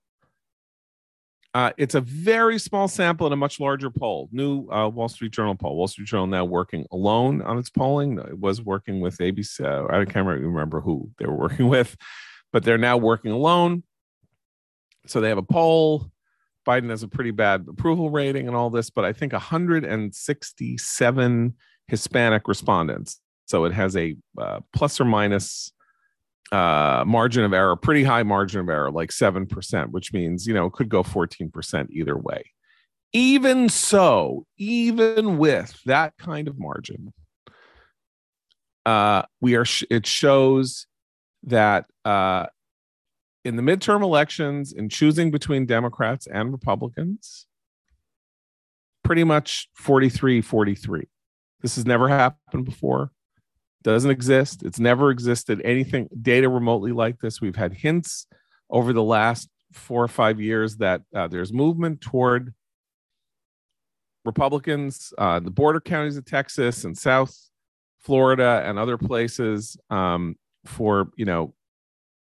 [1.53, 4.29] Uh, it's a very small sample in a much larger poll.
[4.31, 5.75] New uh, Wall Street Journal poll.
[5.75, 8.19] Wall Street Journal now working alone on its polling.
[8.19, 9.61] It was working with ABC.
[9.61, 11.97] Uh, I can't remember who they were working with,
[12.53, 13.81] but they're now working alone.
[15.07, 16.11] So they have a poll.
[16.67, 21.53] Biden has a pretty bad approval rating and all this, but I think 167
[21.87, 23.19] Hispanic respondents.
[23.49, 25.71] So it has a uh, plus or minus
[26.51, 30.67] uh, margin of error, pretty high margin of error, like 7%, which means, you know,
[30.67, 32.43] it could go 14% either way.
[33.11, 37.11] Even so, even with that kind of margin,
[38.85, 40.85] uh, we are, sh- it shows
[41.41, 42.45] that uh,
[43.43, 47.47] in the midterm elections, in choosing between Democrats and Republicans,
[49.03, 51.07] pretty much 43 43.
[51.61, 53.11] This has never happened before
[53.83, 54.63] doesn't exist.
[54.63, 57.41] It's never existed anything data remotely like this.
[57.41, 58.27] We've had hints
[58.69, 62.53] over the last four or five years that uh, there's movement toward
[64.25, 67.35] Republicans, uh, the border counties of Texas and South
[67.99, 71.53] Florida and other places um, for, you know,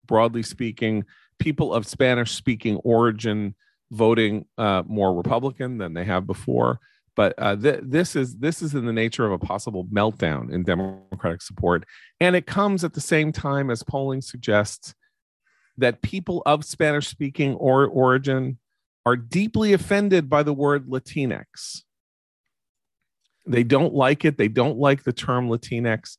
[0.06, 1.04] broadly speaking,
[1.38, 3.54] people of Spanish speaking origin
[3.90, 6.80] voting uh, more Republican than they have before.
[7.16, 10.62] But uh, th- this is this is in the nature of a possible meltdown in
[10.62, 11.84] Democratic support,
[12.20, 14.94] and it comes at the same time as polling suggests
[15.78, 18.58] that people of Spanish-speaking or origin
[19.06, 21.82] are deeply offended by the word Latinx.
[23.46, 24.36] They don't like it.
[24.36, 26.16] They don't like the term Latinx.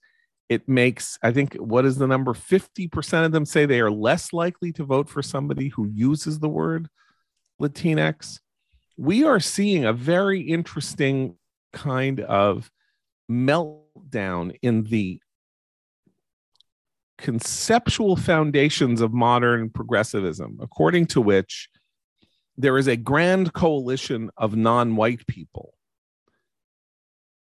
[0.48, 2.34] It makes, I think, what is the number?
[2.34, 6.48] 50% of them say they are less likely to vote for somebody who uses the
[6.48, 6.88] word
[7.62, 8.40] Latinx
[8.98, 11.36] we are seeing a very interesting
[11.72, 12.72] kind of
[13.30, 15.22] meltdown in the
[17.18, 21.70] conceptual foundations of modern progressivism, according to which
[22.58, 25.74] there is a grand coalition of non white people,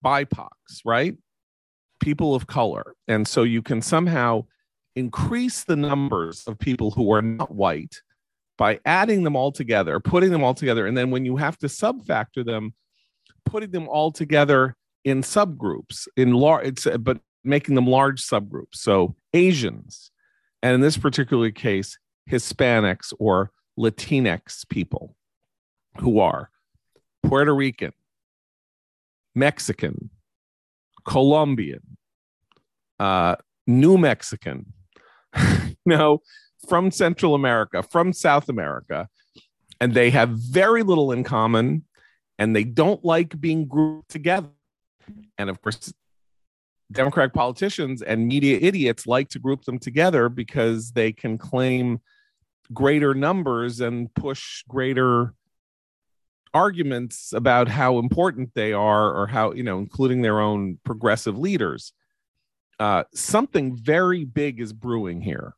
[0.05, 1.17] BIPOCs, right?
[2.01, 2.95] People of color.
[3.09, 4.47] And so you can somehow
[4.97, 8.01] increase the numbers of people who are not white
[8.59, 11.67] by adding them all together, putting them all together, and then when you have to
[11.67, 12.75] subfactor them,
[13.45, 18.75] putting them all together in subgroups, in large, but making them large subgroups.
[18.75, 20.11] So Asians,
[20.63, 21.99] and in this particular case,
[22.31, 25.17] Hispanics or Latinx people,
[25.99, 26.51] who are
[27.23, 27.93] Puerto Rican,
[29.35, 30.11] Mexican,
[31.05, 31.97] Colombian,
[33.01, 33.37] uh,
[33.67, 34.73] New Mexican.
[35.37, 36.21] you know,
[36.69, 39.09] from Central America, from South America,
[39.81, 41.85] and they have very little in common
[42.39, 44.49] and they don't like being grouped together.
[45.39, 45.93] And of course,
[46.91, 52.01] Democratic politicians and media idiots like to group them together because they can claim
[52.73, 55.35] greater numbers and push greater
[56.55, 61.93] arguments about how important they are or how, you know, including their own progressive leaders.
[62.79, 65.55] Uh, something very big is brewing here.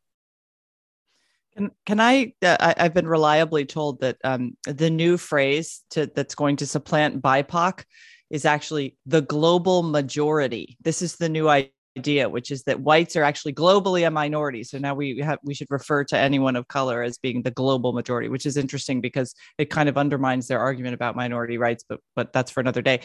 [1.55, 2.83] Can, can I, uh, I?
[2.83, 7.83] have been reliably told that um, the new phrase to, that's going to supplant BIPOC
[8.29, 10.77] is actually the global majority.
[10.81, 14.63] This is the new idea, which is that whites are actually globally a minority.
[14.63, 17.93] So now we have we should refer to anyone of color as being the global
[17.93, 21.85] majority, which is interesting because it kind of undermines their argument about minority rights.
[21.87, 23.01] But but that's for another day.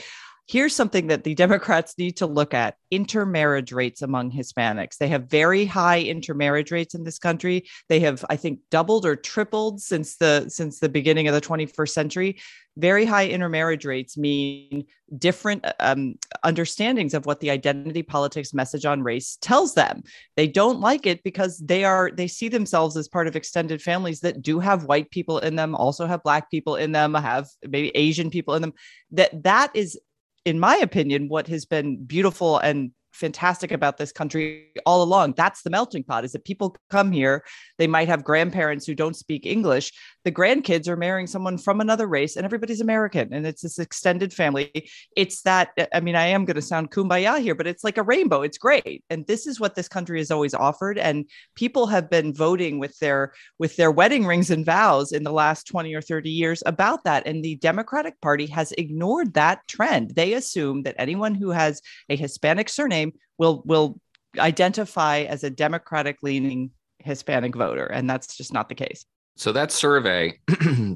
[0.51, 4.99] Here's something that the Democrats need to look at intermarriage rates among Hispanics.
[4.99, 7.67] They have very high intermarriage rates in this country.
[7.89, 11.91] They have, I think, doubled or tripled since the since the beginning of the 21st
[11.91, 12.41] century.
[12.77, 14.87] Very high intermarriage rates mean
[15.19, 20.03] different um, understandings of what the identity politics message on race tells them.
[20.37, 24.21] They don't like it because they are they see themselves as part of extended families
[24.21, 27.91] that do have white people in them, also have black people in them, have maybe
[27.95, 28.73] Asian people in them.
[29.13, 29.99] That that is
[30.45, 35.35] in my opinion, what has been beautiful and fantastic about this country all along.
[35.37, 37.45] That's the melting pot is that people come here,
[37.79, 39.93] they might have grandparents who don't speak English.
[40.25, 44.33] The grandkids are marrying someone from another race and everybody's American and it's this extended
[44.33, 44.71] family.
[45.17, 47.99] It's that uh, I mean I am going to sound kumbaya here, but it's like
[47.99, 48.43] a rainbow.
[48.43, 49.05] It's great.
[49.09, 52.99] And this is what this country has always offered and people have been voting with
[52.99, 57.05] their with their wedding rings and vows in the last 20 or 30 years about
[57.05, 60.11] that and the Democratic Party has ignored that trend.
[60.11, 64.01] They assume that anyone who has a Hispanic surname will will
[64.39, 69.07] identify as a democratic leaning hispanic voter and that's just not the case
[69.41, 70.39] so that survey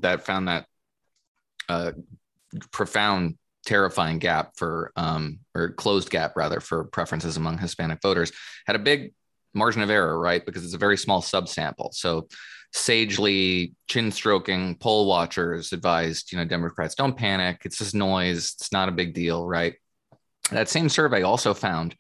[0.03, 0.67] that found that
[1.71, 1.93] uh,
[2.73, 8.33] profound terrifying gap for um, or closed gap rather for preferences among hispanic voters
[8.67, 9.15] had a big
[9.55, 10.45] margin of error right?
[10.45, 11.95] Because it's a very small subsample.
[11.95, 12.29] So
[12.75, 17.63] sagely chin stroking poll watchers advised you know democrats don't panic.
[17.65, 18.57] It's just noise.
[18.59, 19.77] It's not a big deal right?
[20.51, 21.97] That same survey also found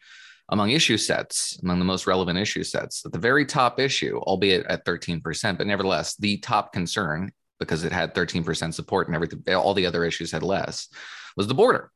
[0.50, 4.66] among issue sets, among the most relevant issue sets, at the very top issue, albeit
[4.66, 9.74] at 13%, but nevertheless, the top concern, because it had 13% support and everything, all
[9.74, 10.88] the other issues had less,
[11.36, 11.90] was the border.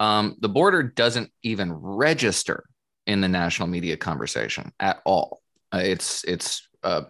[0.00, 2.64] Um, the border doesn't even register
[3.06, 5.40] in the national media conversation at all.
[5.72, 7.06] Uh, it's it's a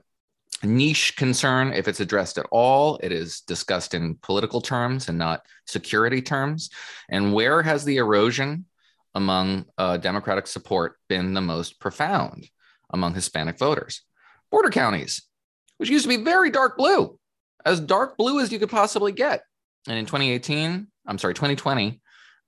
[0.62, 1.72] niche concern.
[1.72, 6.70] If it's addressed at all, it is discussed in political terms and not security terms.
[7.08, 8.64] And where has the erosion
[9.18, 12.48] among uh, Democratic support been the most profound
[12.90, 14.02] among Hispanic voters?
[14.50, 15.22] Border counties,
[15.76, 17.18] which used to be very dark blue,
[17.66, 19.42] as dark blue as you could possibly get.
[19.88, 22.00] And in 2018, I'm sorry, 2020,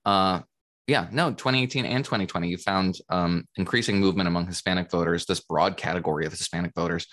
[0.05, 0.39] uh,
[0.87, 5.75] yeah, no, 2018 and 2020, you found um, increasing movement among Hispanic voters, this broad
[5.75, 7.05] category of Hispanic voters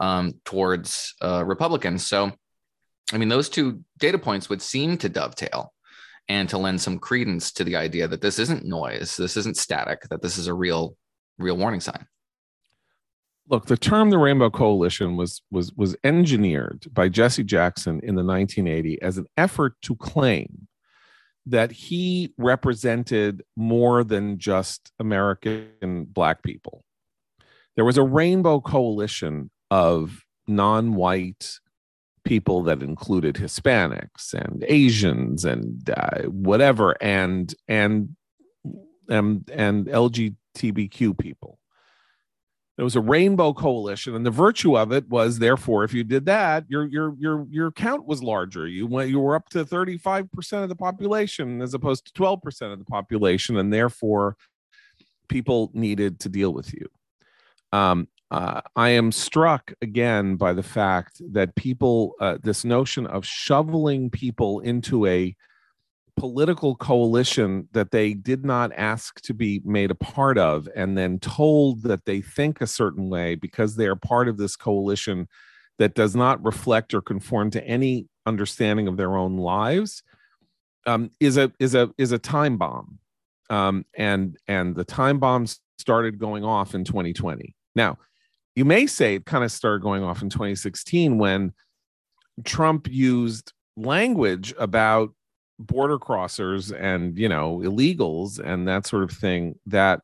[0.00, 2.06] um, towards uh, Republicans.
[2.06, 2.32] So,
[3.12, 5.72] I mean, those two data points would seem to dovetail
[6.28, 10.02] and to lend some credence to the idea that this isn't noise, this isn't static,
[10.08, 10.96] that this is a real,
[11.38, 12.06] real warning sign.
[13.48, 18.24] Look, the term the Rainbow Coalition was was was engineered by Jesse Jackson in the
[18.24, 20.68] 1980 as an effort to claim
[21.46, 26.84] that he represented more than just American black people.
[27.74, 31.58] There was a rainbow coalition of non-white
[32.24, 38.16] people that included Hispanics and Asians and uh, whatever, and and
[39.08, 41.58] and and LGBTQ people.
[42.76, 46.24] There was a rainbow coalition, and the virtue of it was, therefore, if you did
[46.26, 48.66] that, your your your your count was larger.
[48.66, 52.12] You went, you were up to thirty five percent of the population as opposed to
[52.14, 54.36] twelve percent of the population, and therefore,
[55.28, 56.88] people needed to deal with you.
[57.72, 63.26] Um, uh, I am struck again by the fact that people, uh, this notion of
[63.26, 65.36] shoveling people into a
[66.16, 71.18] political coalition that they did not ask to be made a part of, and then
[71.18, 75.28] told that they think a certain way because they are part of this coalition
[75.78, 80.02] that does not reflect or conform to any understanding of their own lives,
[80.86, 82.98] um, is a is a is a time bomb,
[83.50, 87.54] um, and and the time bombs started going off in 2020.
[87.74, 87.98] Now
[88.54, 91.52] you may say it kind of started going off in 2016 when
[92.44, 95.10] Trump used language about
[95.58, 100.00] border crossers and you know illegals and that sort of thing that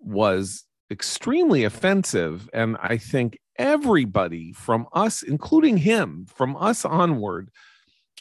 [0.00, 2.48] was extremely offensive.
[2.52, 7.50] And i think everybody from us including him from us onward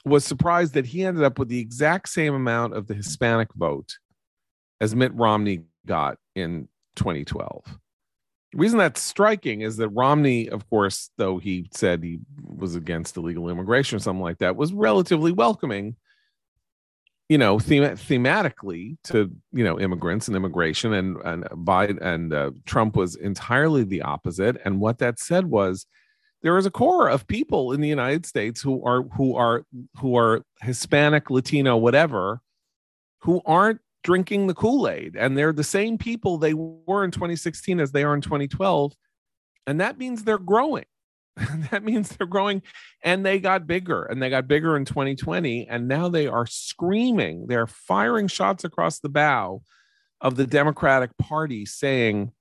[0.05, 3.97] was surprised that he ended up with the exact same amount of the hispanic vote
[4.80, 7.63] as mitt romney got in 2012
[8.56, 13.18] the reason that's striking is that Romney, of course, though he said he was against
[13.18, 15.97] illegal immigration or something like that, was relatively welcoming,
[17.28, 22.51] you know, them- thematically to you know immigrants and immigration, and and Biden and uh,
[22.66, 24.56] Trump was entirely the opposite.
[24.64, 25.86] And what that said was,
[26.41, 29.66] there is a core of people in the United States who are who are
[29.99, 32.39] who are Hispanic, Latino, whatever,
[33.20, 37.91] who aren't drinking the Kool-Aid and they're the same people they were in 2016 as
[37.91, 38.93] they are in 2012
[39.66, 40.86] and that means they're growing.
[41.72, 42.62] That means they're growing
[43.03, 47.47] and they got bigger and they got bigger in 2020 and now they are screaming
[47.47, 49.62] they're firing shots across the bow
[50.22, 52.32] of the democratic party saying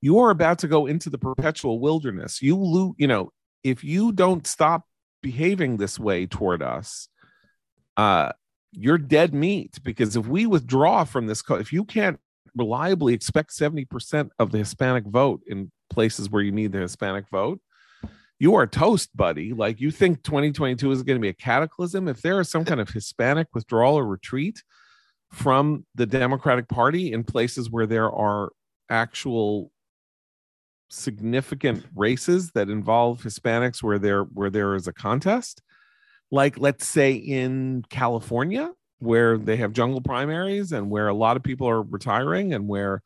[0.00, 2.40] you are about to go into the perpetual wilderness.
[2.40, 3.32] You lo- you know
[3.64, 4.84] if you don't stop
[5.22, 7.08] behaving this way toward us
[7.96, 8.30] uh
[8.72, 12.18] you're dead meat because if we withdraw from this if you can't
[12.56, 17.60] reliably expect 70% of the hispanic vote in places where you need the hispanic vote
[18.42, 19.52] you are toast, buddy.
[19.52, 22.08] Like you think 2022 is going to be a cataclysm.
[22.08, 24.64] If there is some kind of Hispanic withdrawal or retreat
[25.30, 28.50] from the Democratic Party in places where there are
[28.90, 29.70] actual
[30.90, 35.62] significant races that involve Hispanics where there where there is a contest,
[36.32, 41.42] like let's say in California, where they have jungle primaries and where a lot of
[41.44, 43.02] people are retiring and where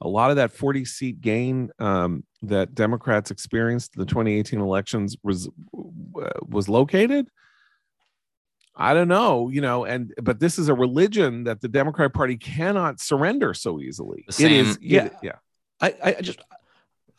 [0.00, 5.16] a lot of that 40 seat gain um, that Democrats experienced in the 2018 elections
[5.22, 7.28] was uh, was located.
[8.76, 12.36] I don't know, you know, and but this is a religion that the Democratic Party
[12.36, 14.24] cannot surrender so easily.
[14.40, 15.04] It is, yeah.
[15.04, 15.36] it, yeah.
[15.80, 16.40] I, I just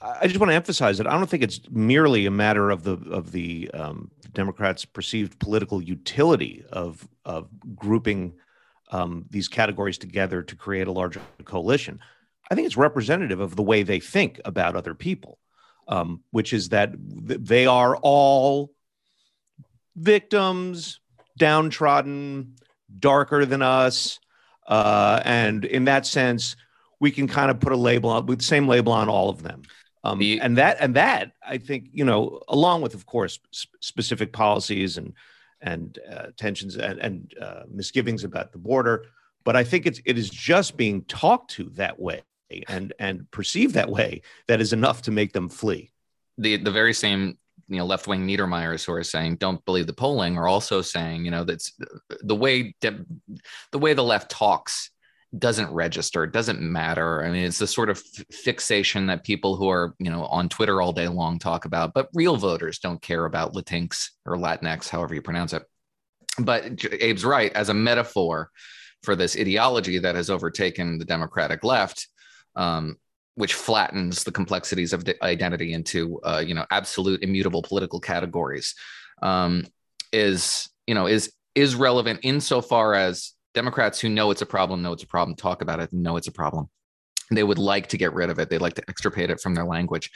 [0.01, 2.97] I just want to emphasize that I don't think it's merely a matter of the
[3.09, 8.33] of the um, Democrats' perceived political utility of of grouping
[8.91, 11.99] um, these categories together to create a larger coalition.
[12.51, 15.39] I think it's representative of the way they think about other people,
[15.87, 16.93] um, which is that
[17.27, 18.71] th- they are all
[19.95, 20.99] victims,
[21.37, 22.55] downtrodden,
[22.99, 24.19] darker than us.
[24.67, 26.55] Uh, and in that sense,
[26.99, 29.41] we can kind of put a label on with the same label on all of
[29.41, 29.63] them.
[30.05, 33.73] Um, The- and that and that I think you know, along with of course sp-
[33.79, 35.13] specific policies and
[35.61, 39.05] and uh, tensions and, and uh, misgivings about the border,
[39.43, 42.21] but I think it's it is just being talked to that way
[42.67, 45.91] and and perceived that way that is enough to make them flee.
[46.37, 47.21] the the very same
[47.67, 51.25] you know left wing Niedermeyers who are saying don't believe the polling are also saying
[51.25, 51.73] you know that's
[52.31, 52.75] the way
[53.71, 54.91] the way the left talks
[55.39, 57.23] doesn't register it doesn't matter.
[57.23, 60.49] I mean it's the sort of f- fixation that people who are you know on
[60.49, 64.89] twitter all day long talk about but real voters don't care about latinx or latinx
[64.89, 65.63] however you pronounce it.
[66.37, 68.51] But abe's right as a metaphor
[69.03, 72.07] for this ideology that has overtaken the democratic left
[72.55, 72.97] um,
[73.35, 78.75] which flattens the complexities of the identity into uh, you know absolute immutable political categories
[79.21, 79.65] um,
[80.11, 84.93] is you know is is relevant insofar as democrats who know it's a problem know
[84.93, 86.69] it's a problem talk about it and know it's a problem.
[87.31, 88.51] They would like to get rid of it.
[88.51, 90.11] They'd like to extirpate it from their language.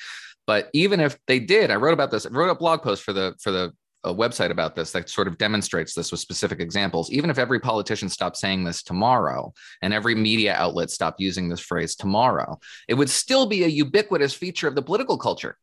[0.45, 3.13] But even if they did i wrote about this i wrote a blog post for
[3.13, 3.71] the for the
[4.05, 7.11] a website about this that sort of demonstrates this with specific examples.
[7.11, 11.59] Even if every politician stopped saying this tomorrow and every media outlet stopped using this
[11.59, 15.57] phrase tomorrow, it would still be a ubiquitous feature of the political culture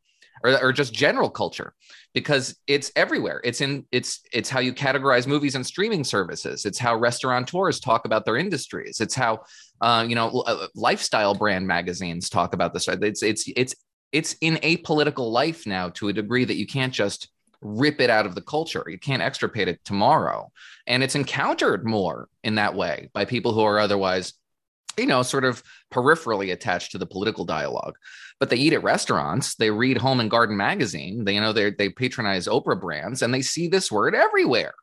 [0.46, 1.74] or, or just general culture
[2.14, 3.40] because it's everywhere.
[3.44, 6.64] It's in it's it's how you categorize movies and streaming services.
[6.64, 9.00] It's how restaurateurs talk about their industries.
[9.00, 9.40] It's how
[9.80, 12.88] uh, you know uh, lifestyle brand magazines talk about this.
[12.88, 13.74] It's it's it's
[14.12, 17.28] it's in a political life now to a degree that you can't just
[17.60, 18.84] rip it out of the culture.
[18.88, 20.50] You can't extirpate it tomorrow.
[20.86, 24.34] And it's encountered more in that way by people who are otherwise,
[24.96, 27.96] you know, sort of peripherally attached to the political dialogue.
[28.38, 31.70] But they eat at restaurants, they read Home and Garden magazine, they you know they
[31.70, 34.74] they patronize Oprah brands and they see this word everywhere.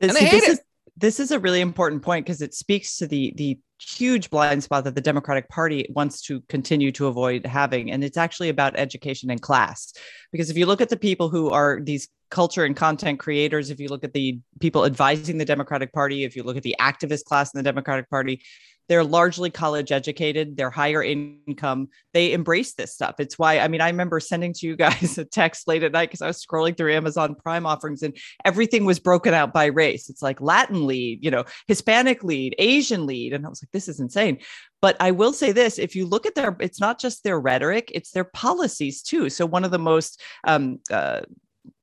[0.00, 0.52] And they See, hate this it.
[0.52, 0.60] is
[0.96, 4.84] this is a really important point because it speaks to the the huge blind spot
[4.84, 9.30] that the Democratic Party wants to continue to avoid having, and it's actually about education
[9.30, 9.92] and class.
[10.32, 13.80] Because if you look at the people who are these culture and content creators, if
[13.80, 17.24] you look at the people advising the Democratic Party, if you look at the activist
[17.24, 18.42] class in the Democratic Party,
[18.90, 23.14] they're largely college educated, they're higher income, they embrace this stuff.
[23.20, 26.08] It's why, I mean, I remember sending to you guys a text late at night
[26.08, 30.10] because I was scrolling through Amazon Prime offerings and everything was broken out by race.
[30.10, 33.32] It's like Latin lead, you know, Hispanic lead, Asian lead.
[33.32, 34.38] And I was like, this is insane.
[34.80, 37.92] But I will say this if you look at their, it's not just their rhetoric,
[37.94, 39.30] it's their policies too.
[39.30, 41.20] So one of the most, um, uh,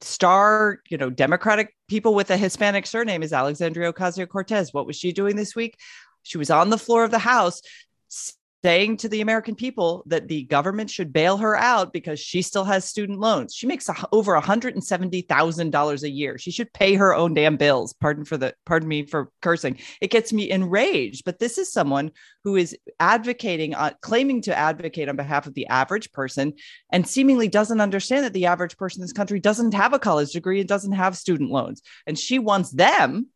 [0.01, 4.73] star, you know, Democratic people with a Hispanic surname is Alexandria Ocasio Cortez.
[4.73, 5.77] What was she doing this week?
[6.27, 7.61] She was on the floor of the House
[8.63, 12.63] saying to the American people that the government should bail her out because she still
[12.63, 13.53] has student loans.
[13.53, 16.37] She makes over $170,000 a year.
[16.37, 17.93] She should pay her own damn bills.
[17.93, 19.79] Pardon for the pardon me for cursing.
[20.01, 22.11] It gets me enraged, but this is someone
[22.43, 26.53] who is advocating uh, claiming to advocate on behalf of the average person
[26.91, 30.31] and seemingly doesn't understand that the average person in this country doesn't have a college
[30.31, 31.81] degree and doesn't have student loans.
[32.05, 33.27] And she wants them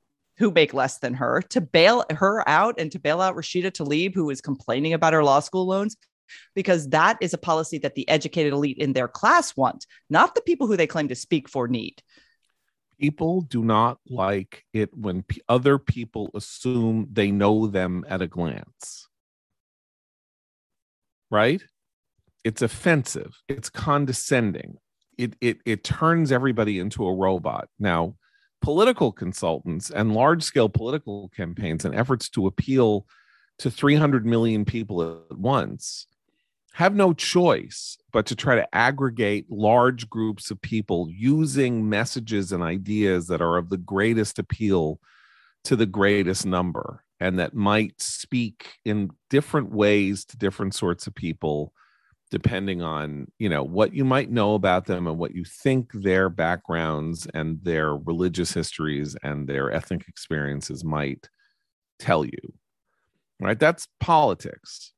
[0.41, 4.15] who make less than her to bail her out and to bail out Rashida Tlaib,
[4.15, 5.95] who is complaining about her law school loans.
[6.55, 10.41] because that is a policy that the educated elite in their class want, not the
[10.41, 12.01] people who they claim to speak for need.
[12.99, 18.27] People do not like it when p- other people assume they know them at a
[18.27, 19.07] glance.
[21.29, 21.63] Right?
[22.43, 23.33] It's offensive.
[23.47, 24.77] It's condescending.
[25.17, 27.69] It, it, it turns everybody into a robot.
[27.79, 28.15] Now,
[28.61, 33.05] political consultants and large scale political campaigns and efforts to appeal
[33.59, 36.07] to 300 million people at once
[36.73, 42.63] have no choice but to try to aggregate large groups of people using messages and
[42.63, 44.99] ideas that are of the greatest appeal
[45.63, 51.13] to the greatest number and that might speak in different ways to different sorts of
[51.13, 51.73] people
[52.31, 56.29] depending on you know what you might know about them and what you think their
[56.29, 61.29] backgrounds and their religious histories and their ethnic experiences might
[61.99, 62.53] tell you
[63.41, 63.59] right?
[63.59, 64.93] That's politics.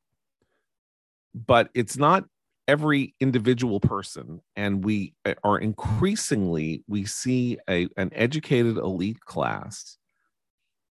[1.34, 2.26] But it's not
[2.68, 4.42] every individual person.
[4.56, 9.98] And we uh, are increasingly we see a, an educated elite class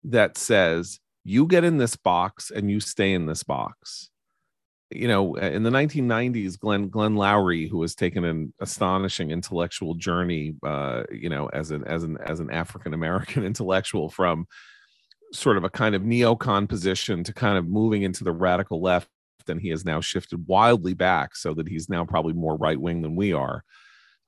[0.03, 4.09] that says you get in this box and you stay in this box
[4.91, 10.55] you know, in the 1990s, Glenn Glenn Loury, who has taken an astonishing intellectual journey,
[10.63, 14.47] uh, you know, as an as an as an African American intellectual from
[15.33, 19.09] sort of a kind of neocon position to kind of moving into the radical left,
[19.47, 23.01] and he has now shifted wildly back so that he's now probably more right wing
[23.01, 23.63] than we are.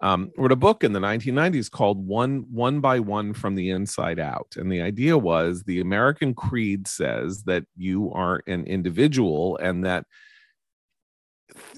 [0.01, 4.19] Um, wrote a book in the 1990s called "One One by One from the Inside
[4.19, 9.85] Out," and the idea was the American creed says that you are an individual and
[9.85, 10.05] that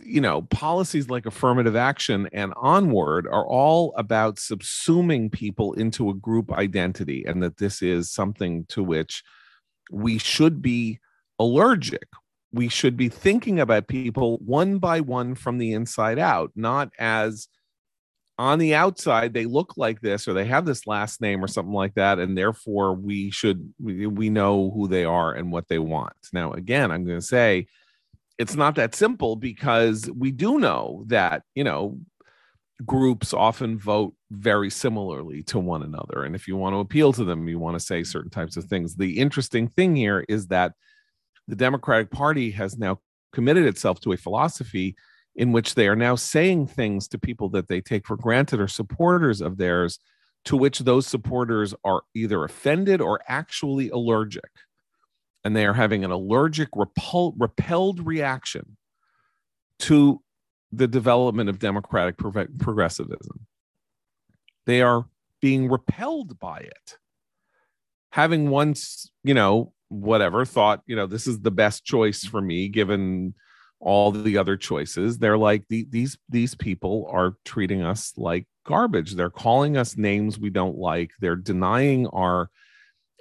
[0.03, 6.13] you know, policies like affirmative action and onward are all about subsuming people into a
[6.13, 9.23] group identity, and that this is something to which
[9.91, 10.99] we should be
[11.39, 12.07] allergic.
[12.51, 17.47] We should be thinking about people one by one from the inside out, not as
[18.37, 21.73] on the outside they look like this or they have this last name or something
[21.73, 25.79] like that and therefore we should we, we know who they are and what they
[25.79, 27.65] want now again i'm going to say
[28.37, 31.99] it's not that simple because we do know that you know
[32.85, 36.23] groups often vote very similarly to one another.
[36.23, 38.65] And if you want to appeal to them you want to say certain types of
[38.65, 38.95] things.
[38.95, 40.73] The interesting thing here is that
[41.47, 42.99] the democratic party has now
[43.31, 44.95] committed itself to a philosophy
[45.35, 48.67] in which they are now saying things to people that they take for granted or
[48.67, 49.99] supporters of theirs
[50.45, 54.49] to which those supporters are either offended or actually allergic
[55.45, 58.75] and they are having an allergic repelled reaction
[59.79, 60.21] to
[60.71, 63.45] the development of democratic progressivism.
[64.65, 65.05] They are
[65.41, 66.97] being repelled by it.
[68.09, 72.67] Having once you know whatever thought you know this is the best choice for me
[72.67, 73.33] given
[73.79, 79.13] all the other choices they're like the, these these people are treating us like garbage.
[79.13, 81.11] They're calling us names we don't like.
[81.19, 82.49] They're denying our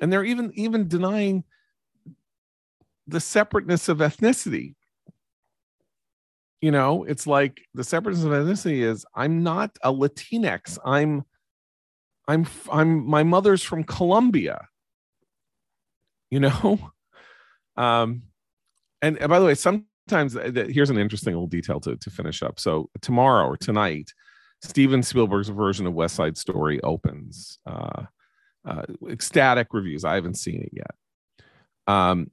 [0.00, 1.44] and they're even even denying
[3.06, 4.74] the separateness of ethnicity.
[6.60, 10.78] You know, it's like the separateness of ethnicity is I'm not a Latinx.
[10.84, 11.24] I'm
[12.26, 14.68] I'm I'm my mother's from Colombia.
[16.30, 16.90] You know?
[17.76, 18.22] Um
[19.02, 22.40] and, and by the way, sometimes uh, here's an interesting little detail to, to finish
[22.40, 22.60] up.
[22.60, 24.12] So tomorrow or tonight,
[24.62, 27.58] Steven Spielberg's version of West Side Story opens.
[27.66, 28.04] Uh,
[28.64, 30.04] uh, ecstatic reviews.
[30.04, 30.94] I haven't seen it yet.
[31.86, 32.30] Um,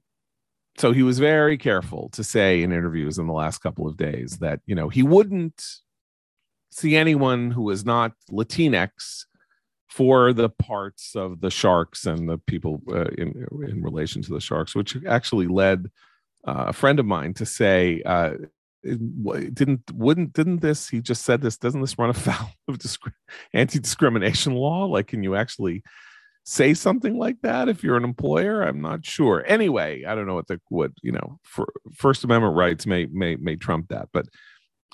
[0.78, 4.38] so he was very careful to say in interviews in the last couple of days
[4.38, 5.62] that you know he wouldn't
[6.70, 9.26] see anyone who was not Latinx
[9.92, 14.40] for the parts of the sharks and the people uh, in in relation to the
[14.40, 15.90] sharks, which actually led
[16.46, 18.32] uh, a friend of mine to say, uh,
[18.82, 21.58] "Didn't wouldn't didn't this?" He just said this.
[21.58, 23.02] Doesn't this run afoul of disc-
[23.52, 24.86] anti discrimination law?
[24.86, 25.82] Like, can you actually
[26.44, 28.62] say something like that if you're an employer?
[28.62, 29.44] I'm not sure.
[29.46, 33.36] Anyway i don't know what the what you know for first amendment rights may may
[33.36, 34.26] may trump that but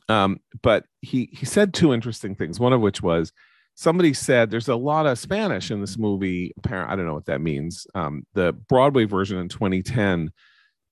[0.08, 3.32] um but he he said two interesting things one of which was
[3.74, 7.26] somebody said there's a lot of spanish in this movie apparently i don't know what
[7.26, 10.30] that means um the broadway version in 2010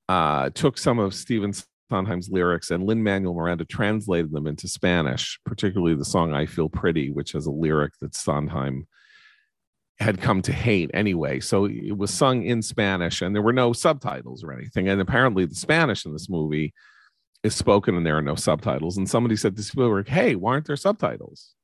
[0.08, 1.52] uh took some of stephen
[1.90, 6.68] sondheim's lyrics and lin manuel miranda translated them into spanish particularly the song i feel
[6.68, 8.86] pretty which has a lyric that sondheim
[9.98, 11.40] had come to hate anyway.
[11.40, 14.88] So it was sung in Spanish and there were no subtitles or anything.
[14.88, 16.74] And apparently the Spanish in this movie
[17.42, 18.98] is spoken and there are no subtitles.
[18.98, 21.54] And somebody said to Spielberg, Hey, why aren't there subtitles?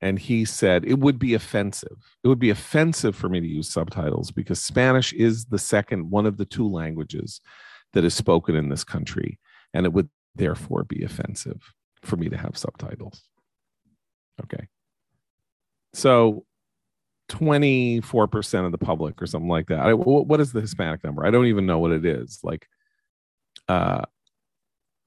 [0.00, 1.96] And he said, It would be offensive.
[2.22, 6.26] It would be offensive for me to use subtitles because Spanish is the second, one
[6.26, 7.40] of the two languages
[7.92, 9.38] that is spoken in this country.
[9.74, 11.72] And it would therefore be offensive
[12.02, 13.22] for me to have subtitles.
[14.42, 14.68] Okay.
[15.94, 16.44] So
[17.32, 19.98] 24% of the public or something like that.
[19.98, 21.26] What is the Hispanic number?
[21.26, 22.38] I don't even know what it is.
[22.42, 22.66] Like,
[23.68, 24.02] uh,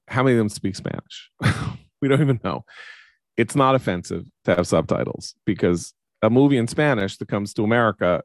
[0.08, 1.30] how many of them speak Spanish?
[2.02, 2.64] we don't even know.
[3.36, 8.22] It's not offensive to have subtitles because a movie in Spanish that comes to America,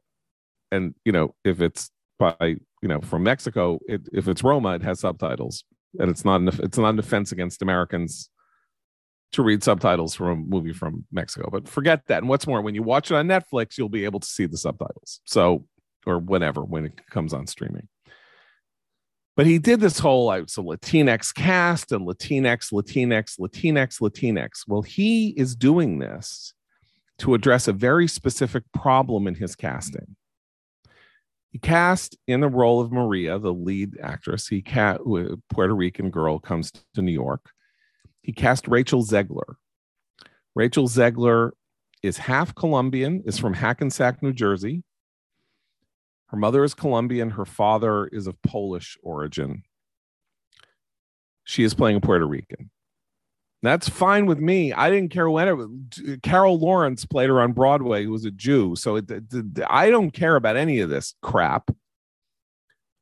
[0.70, 4.82] and you know, if it's by you know from Mexico, it, if it's Roma, it
[4.82, 5.64] has subtitles,
[5.98, 8.30] and it's not an it's not an offense against Americans
[9.32, 11.48] to read subtitles from a movie from Mexico.
[11.50, 12.18] But forget that.
[12.18, 14.58] And what's more, when you watch it on Netflix, you'll be able to see the
[14.58, 15.20] subtitles.
[15.24, 15.66] So,
[16.06, 17.88] or whenever, when it comes on streaming.
[19.34, 24.50] But he did this whole so Latinx cast and Latinx, Latinx, Latinx, Latinx.
[24.68, 26.52] Well, he is doing this
[27.18, 30.16] to address a very specific problem in his casting.
[31.50, 34.48] He cast in the role of Maria, the lead actress.
[34.48, 37.50] He cast a uh, Puerto Rican girl comes to New York
[38.22, 39.56] he cast Rachel Zegler.
[40.54, 41.50] Rachel Zegler
[42.02, 44.82] is half Colombian, is from Hackensack, New Jersey.
[46.26, 49.62] Her mother is Colombian, her father is of Polish origin.
[51.44, 52.70] She is playing a Puerto Rican.
[53.62, 54.72] That's fine with me.
[54.72, 58.74] I didn't care when it, Carol Lawrence played her on Broadway, who was a Jew.
[58.74, 59.24] So it, it,
[59.68, 61.70] I don't care about any of this crap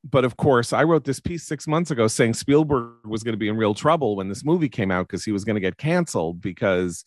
[0.03, 3.39] but of course, I wrote this piece six months ago saying Spielberg was going to
[3.39, 5.77] be in real trouble when this movie came out because he was going to get
[5.77, 7.05] canceled because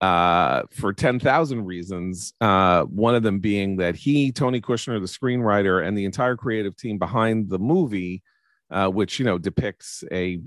[0.00, 2.34] uh, for 10,000 reasons.
[2.40, 6.76] Uh, one of them being that he, Tony Kushner, the screenwriter, and the entire creative
[6.76, 8.22] team behind the movie,
[8.70, 10.40] uh, which, you know, depicts a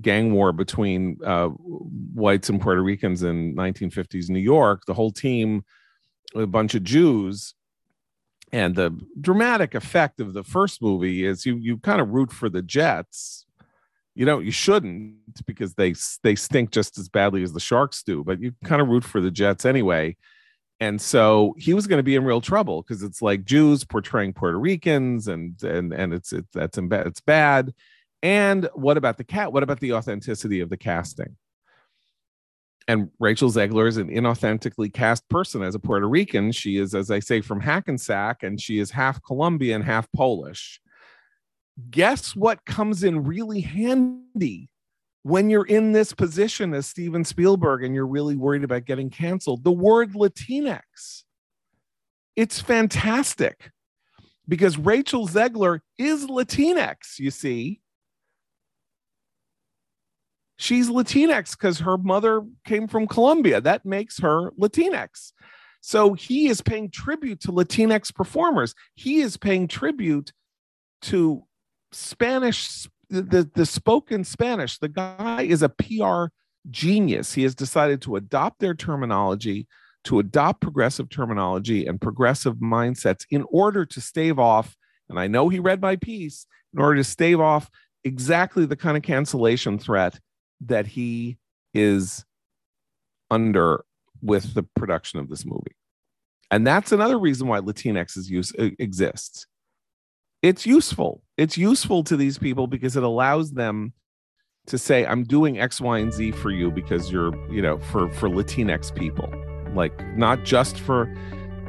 [0.00, 5.64] gang war between uh, whites and Puerto Ricans in 1950s New York, the whole team,
[6.34, 7.54] a bunch of Jews,
[8.56, 12.48] and the dramatic effect of the first movie is you you kind of root for
[12.48, 13.44] the Jets.
[14.14, 18.24] You know, you shouldn't because they they stink just as badly as the Sharks do,
[18.24, 20.16] but you kind of root for the Jets anyway.
[20.80, 24.32] And so he was going to be in real trouble because it's like Jews portraying
[24.32, 27.74] Puerto Ricans, and and and it's it, that's it's bad.
[28.22, 29.52] And what about the cat?
[29.52, 31.36] What about the authenticity of the casting?
[32.88, 36.52] And Rachel Zegler is an inauthentically cast person as a Puerto Rican.
[36.52, 40.80] She is, as I say, from Hackensack, and she is half Colombian, half Polish.
[41.90, 44.70] Guess what comes in really handy
[45.24, 49.64] when you're in this position as Steven Spielberg and you're really worried about getting canceled?
[49.64, 51.24] The word Latinx.
[52.36, 53.70] It's fantastic
[54.46, 57.80] because Rachel Zegler is Latinx, you see
[60.56, 63.60] she's Latinx because her mother came from Colombia.
[63.60, 65.32] That makes her Latinx.
[65.80, 68.74] So he is paying tribute to Latinx performers.
[68.94, 70.32] He is paying tribute
[71.02, 71.44] to
[71.92, 74.78] Spanish, the, the spoken Spanish.
[74.78, 76.26] The guy is a PR
[76.70, 77.34] genius.
[77.34, 79.68] He has decided to adopt their terminology,
[80.04, 84.76] to adopt progressive terminology and progressive mindsets in order to stave off.
[85.08, 87.70] And I know he read my piece in order to stave off
[88.02, 90.18] exactly the kind of cancellation threat
[90.60, 91.38] that he
[91.74, 92.24] is
[93.30, 93.84] under
[94.22, 95.76] with the production of this movie.
[96.50, 99.46] And that's another reason why Latinx is use, uh, exists.
[100.42, 101.22] It's useful.
[101.36, 103.92] It's useful to these people because it allows them
[104.66, 108.10] to say, I'm doing X, Y, and Z for you because you're, you know, for,
[108.12, 109.32] for Latinx people,
[109.74, 111.06] like not just for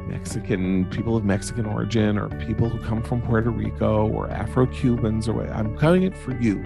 [0.08, 5.28] Mexican people of Mexican origin or people who come from Puerto Rico or Afro Cubans
[5.28, 5.46] or.
[5.48, 6.64] I'm cutting it for you.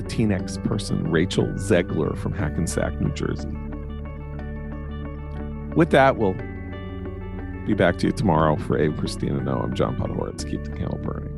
[0.00, 3.48] Latinx person, Rachel Zegler from Hackensack, New Jersey.
[5.74, 6.34] With that, we'll
[7.66, 9.58] be back to you tomorrow for Abe Christina No.
[9.58, 10.48] I'm John Podhoretz.
[10.48, 11.35] Keep the candle burning.